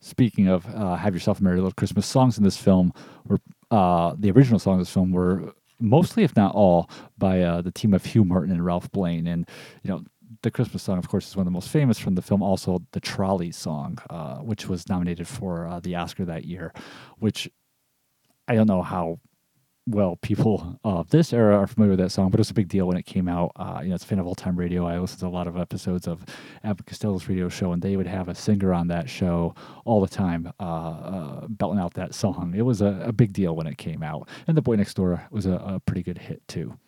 [0.00, 2.92] Speaking of uh, "Have Yourself a Merry Little Christmas," songs in this film
[3.24, 3.38] were
[3.70, 7.70] uh, the original songs of this film were mostly, if not all, by uh, the
[7.70, 9.48] team of Hugh Martin and Ralph Blane, and
[9.82, 10.04] you know
[10.42, 12.42] the Christmas song, of course, is one of the most famous from the film.
[12.42, 16.72] Also, the Trolley song, uh, which was nominated for uh, the Oscar that year,
[17.18, 17.50] which
[18.48, 19.20] I don't know how
[19.90, 22.68] well, people of this era are familiar with that song, but it was a big
[22.68, 23.52] deal when it came out.
[23.56, 24.86] Uh, you know, it's a fan of old time radio.
[24.86, 26.24] I listened to a lot of episodes of
[26.64, 30.08] Abbott Costello's radio show, and they would have a singer on that show all the
[30.08, 32.54] time, uh, uh, belting out that song.
[32.56, 35.22] It was a, a, big deal when it came out, and The Boy Next Door
[35.30, 36.78] was a, a pretty good hit too.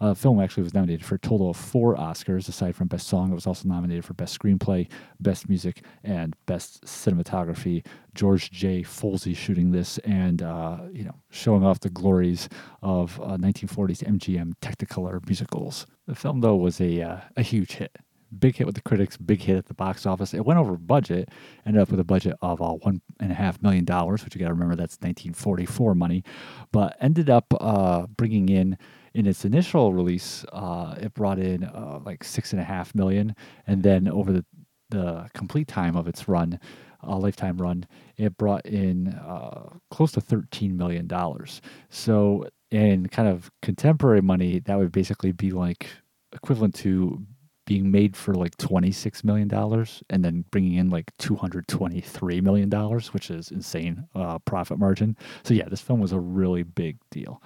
[0.00, 2.48] Uh, film actually was nominated for a total of four Oscars.
[2.48, 4.88] Aside from Best Song, it was also nominated for Best Screenplay,
[5.20, 7.84] Best Music, and Best Cinematography.
[8.14, 8.82] George J.
[8.82, 12.48] Folsey shooting this and uh, you know showing off the glories
[12.82, 15.86] of uh, 1940s MGM Technicolor musicals.
[16.06, 17.96] The film, though, was a uh, a huge hit
[18.36, 20.34] big hit with the critics, big hit at the box office.
[20.34, 21.30] It went over budget,
[21.66, 24.40] ended up with a budget of uh, one and a half million dollars, which you
[24.40, 26.24] got to remember that's 1944 money,
[26.72, 28.76] but ended up uh, bringing in
[29.18, 33.34] in its initial release, uh, it brought in uh, like six and a half million,
[33.66, 34.44] and then over the
[34.90, 36.58] the complete time of its run,
[37.02, 37.84] a uh, lifetime run,
[38.16, 41.60] it brought in uh, close to thirteen million dollars.
[41.90, 45.88] So in kind of contemporary money, that would basically be like
[46.32, 47.20] equivalent to
[47.66, 49.52] being made for like $26 million
[50.08, 52.70] and then bringing in like $223 million,
[53.12, 55.14] which is insane uh, profit margin.
[55.42, 57.42] So, yeah, this film was a really big deal.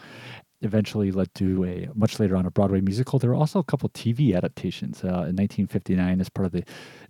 [0.63, 3.19] Eventually led to a much later on a Broadway musical.
[3.19, 5.03] There were also a couple TV adaptations.
[5.03, 6.65] Uh, in 1959, as part of the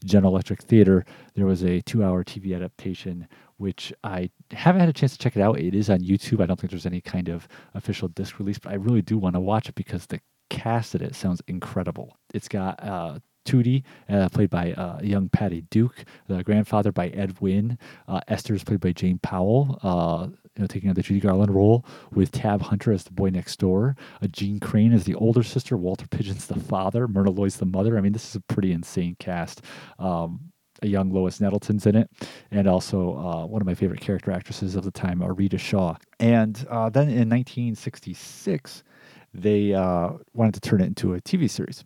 [0.04, 3.28] General Electric Theater, there was a two hour TV adaptation
[3.58, 5.60] which I haven't had a chance to check it out.
[5.60, 6.42] It is on YouTube.
[6.42, 9.36] I don't think there's any kind of official disc release, but I really do want
[9.36, 12.16] to watch it because the cast in it sounds incredible.
[12.34, 17.40] It's got uh, Tootie, uh, played by uh, young Patty Duke, the grandfather by Ed
[17.40, 17.78] Wynn.
[18.06, 21.54] Uh, Esther is played by Jane Powell, uh, you know, taking on the Judy Garland
[21.54, 25.42] role, with Tab Hunter as the boy next door, uh, Jeanne Crain as the older
[25.42, 27.96] sister, Walter Pidgeon's the father, Myrna Loy's the mother.
[27.96, 29.62] I mean, this is a pretty insane cast.
[29.98, 32.10] Um, a young Lois Nettleton's in it,
[32.50, 35.96] and also uh, one of my favorite character actresses of the time, Reta Shaw.
[36.18, 38.82] And uh, then in 1966,
[39.32, 41.84] they uh, wanted to turn it into a TV series.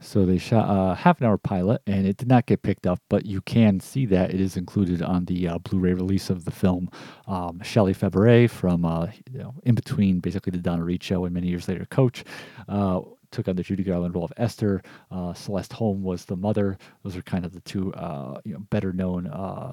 [0.00, 3.00] So they shot a half an hour pilot, and it did not get picked up,
[3.08, 6.50] but you can see that it is included on the uh, Blu-ray release of the
[6.50, 6.90] film.
[7.26, 11.32] Um, Shelley Fabares from uh, you know, in between, basically the Donna Reed show, and
[11.34, 12.24] many years later, Coach.
[12.68, 13.00] Uh,
[13.32, 14.82] took on the Judy Garland role of Esther.
[15.10, 16.78] Uh, Celeste Holm was the mother.
[17.02, 19.72] Those are kind of the two uh, you know, better known uh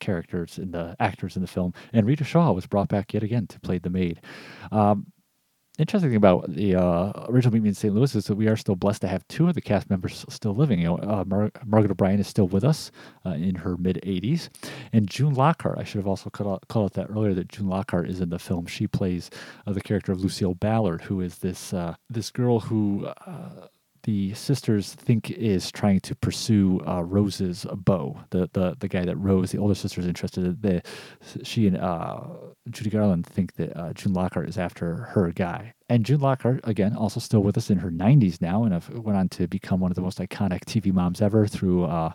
[0.00, 1.74] characters in the actors in the film.
[1.92, 4.20] And Reta Shaw was brought back yet again to play the maid.
[4.72, 5.06] Um,
[5.78, 7.94] interesting thing about the uh, original Meet Me in St.
[7.94, 10.54] Louis is that we are still blessed to have two of the cast members still
[10.54, 10.78] living.
[10.80, 12.92] You know, uh, Mar- Margaret O'Brien is still with us
[13.26, 14.48] uh, in her mid 80s,
[14.92, 15.78] and June Lockhart.
[15.78, 18.30] I should have also called out, called out that earlier that June Lockhart is in
[18.30, 18.66] the film.
[18.66, 19.30] She plays
[19.66, 23.68] uh, the character of Lucille Ballard, who is this uh, this girl who uh,
[24.04, 29.16] the sisters think is trying to pursue uh, Rose's beau, the, the the guy that
[29.16, 30.58] Rose, the older sister, is interested in.
[30.60, 30.82] The,
[31.42, 32.20] she and uh,
[32.70, 35.73] Judy Garland think that uh, June Lockhart is after her guy.
[35.86, 39.28] And June Lockhart, again, also still with us in her 90s now, and went on
[39.30, 42.12] to become one of the most iconic TV moms ever through uh,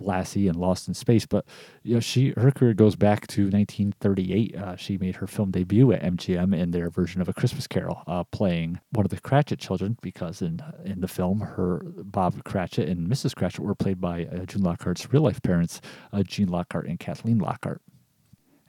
[0.00, 1.24] Lassie and Lost in Space.
[1.24, 1.46] But
[1.84, 4.56] you know, she her career goes back to 1938.
[4.56, 8.02] Uh, she made her film debut at MGM in their version of A Christmas Carol,
[8.08, 9.96] uh, playing one of the Cratchit children.
[10.02, 13.36] Because in in the film, her Bob Cratchit and Mrs.
[13.36, 15.80] Cratchit were played by uh, June Lockhart's real life parents,
[16.12, 17.80] uh, Gene Lockhart and Kathleen Lockhart.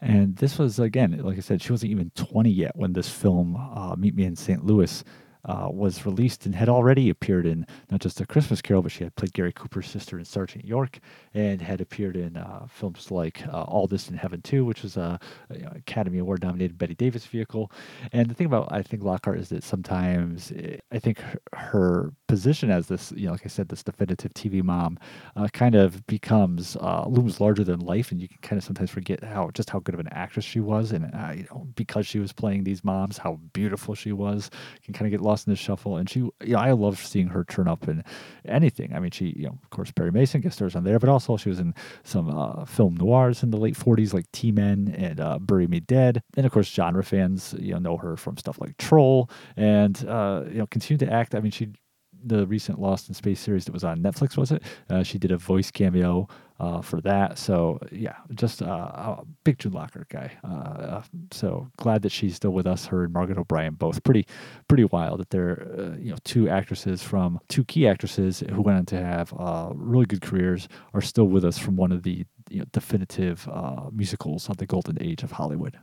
[0.04, 3.56] And this was again, like I said, she wasn't even 20 yet when this film,
[3.56, 4.66] uh, Meet Me in St.
[4.66, 5.01] Louis,
[5.46, 9.04] uh, was released and had already appeared in not just A Christmas Carol, but she
[9.04, 11.00] had played Gary Cooper's sister in Sergeant York
[11.34, 14.98] and had appeared in uh, films like uh, All This in Heaven too, which was
[14.98, 15.20] a,
[15.50, 17.72] a Academy Award nominated Betty Davis vehicle.
[18.12, 21.41] And the thing about I think Lockhart is that sometimes it, eh, I think her,
[21.54, 24.98] her, position as this, you know, like I said, this definitive TV mom,
[25.36, 28.89] uh, kind of becomes uh, looms larger than life, and you can kind of sometimes
[28.89, 32.08] forget how just how good of an actress she was, and uh, you know because
[32.08, 34.50] she was playing these moms, how beautiful she was,
[34.84, 35.97] can kind of get lost lost in the shuffle.
[35.97, 38.03] And she, you know, I love seeing her turn up in
[38.45, 38.93] anything.
[38.93, 41.38] I mean, she, you know, of course, Perry Mason guest stars on there, but also
[41.38, 41.73] she was in
[42.03, 45.79] some uh, film noirs in the late 40s, like T Men and uh, Bury Me
[45.79, 46.21] Dead.
[46.38, 50.43] And of course, genre fans, you know, know her from stuff like Troll and, uh,
[50.47, 51.34] you know, continue to act.
[51.34, 51.69] I mean, she
[52.24, 54.63] the recent Lost in Space series that was on Netflix, was it?
[54.89, 56.28] Uh, she did a voice cameo
[56.59, 57.38] uh, for that.
[57.38, 60.32] So yeah, just uh, a big June Lockhart guy.
[60.43, 61.01] Uh,
[61.32, 62.86] so glad that she's still with us.
[62.86, 64.26] Her and Margaret O'Brien both pretty
[64.67, 68.78] pretty wild that they're uh, you know two actresses from two key actresses who went
[68.78, 72.26] on to have uh, really good careers are still with us from one of the
[72.49, 73.47] you know, definitive
[73.91, 75.78] musicals of the golden age of Hollywood.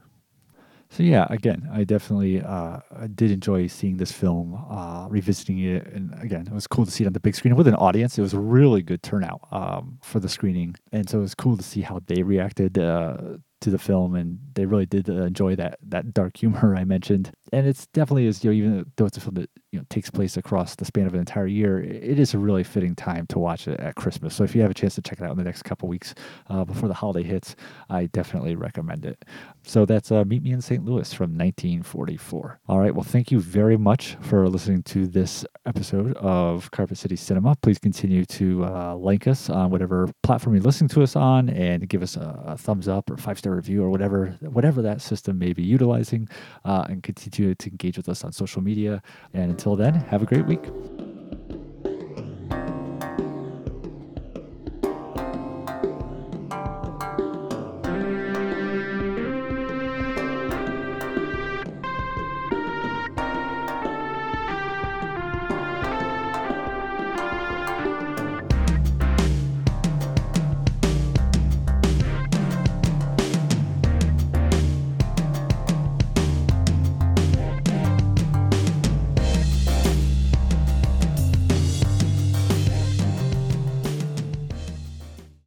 [0.92, 2.80] So yeah, again, I definitely uh,
[3.14, 7.04] did enjoy seeing this film, uh, revisiting it, and again, it was cool to see
[7.04, 8.18] it on the big screen with an audience.
[8.18, 11.56] It was a really good turnout um, for the screening, and so it was cool
[11.56, 13.18] to see how they reacted uh,
[13.60, 17.32] to the film, and they really did uh, enjoy that that dark humor I mentioned.
[17.52, 20.10] And it's definitely is you know even though it's a film that you know takes
[20.10, 23.38] place across the span of an entire year, it is a really fitting time to
[23.38, 24.34] watch it at Christmas.
[24.34, 26.14] So if you have a chance to check it out in the next couple weeks
[26.48, 27.56] uh, before the holiday hits,
[27.88, 29.24] I definitely recommend it.
[29.64, 30.84] So that's uh, Meet Me in St.
[30.84, 32.60] Louis from 1944.
[32.68, 37.16] All right, well, thank you very much for listening to this episode of Carpet City
[37.16, 37.54] Cinema.
[37.62, 41.88] Please continue to uh, like us on whatever platform you're listening to us on, and
[41.88, 45.38] give us a, a thumbs up or five star review or whatever whatever that system
[45.38, 46.28] may be utilizing,
[46.64, 49.02] uh, and continue to engage with us on social media.
[49.34, 50.64] And until then, have a great week.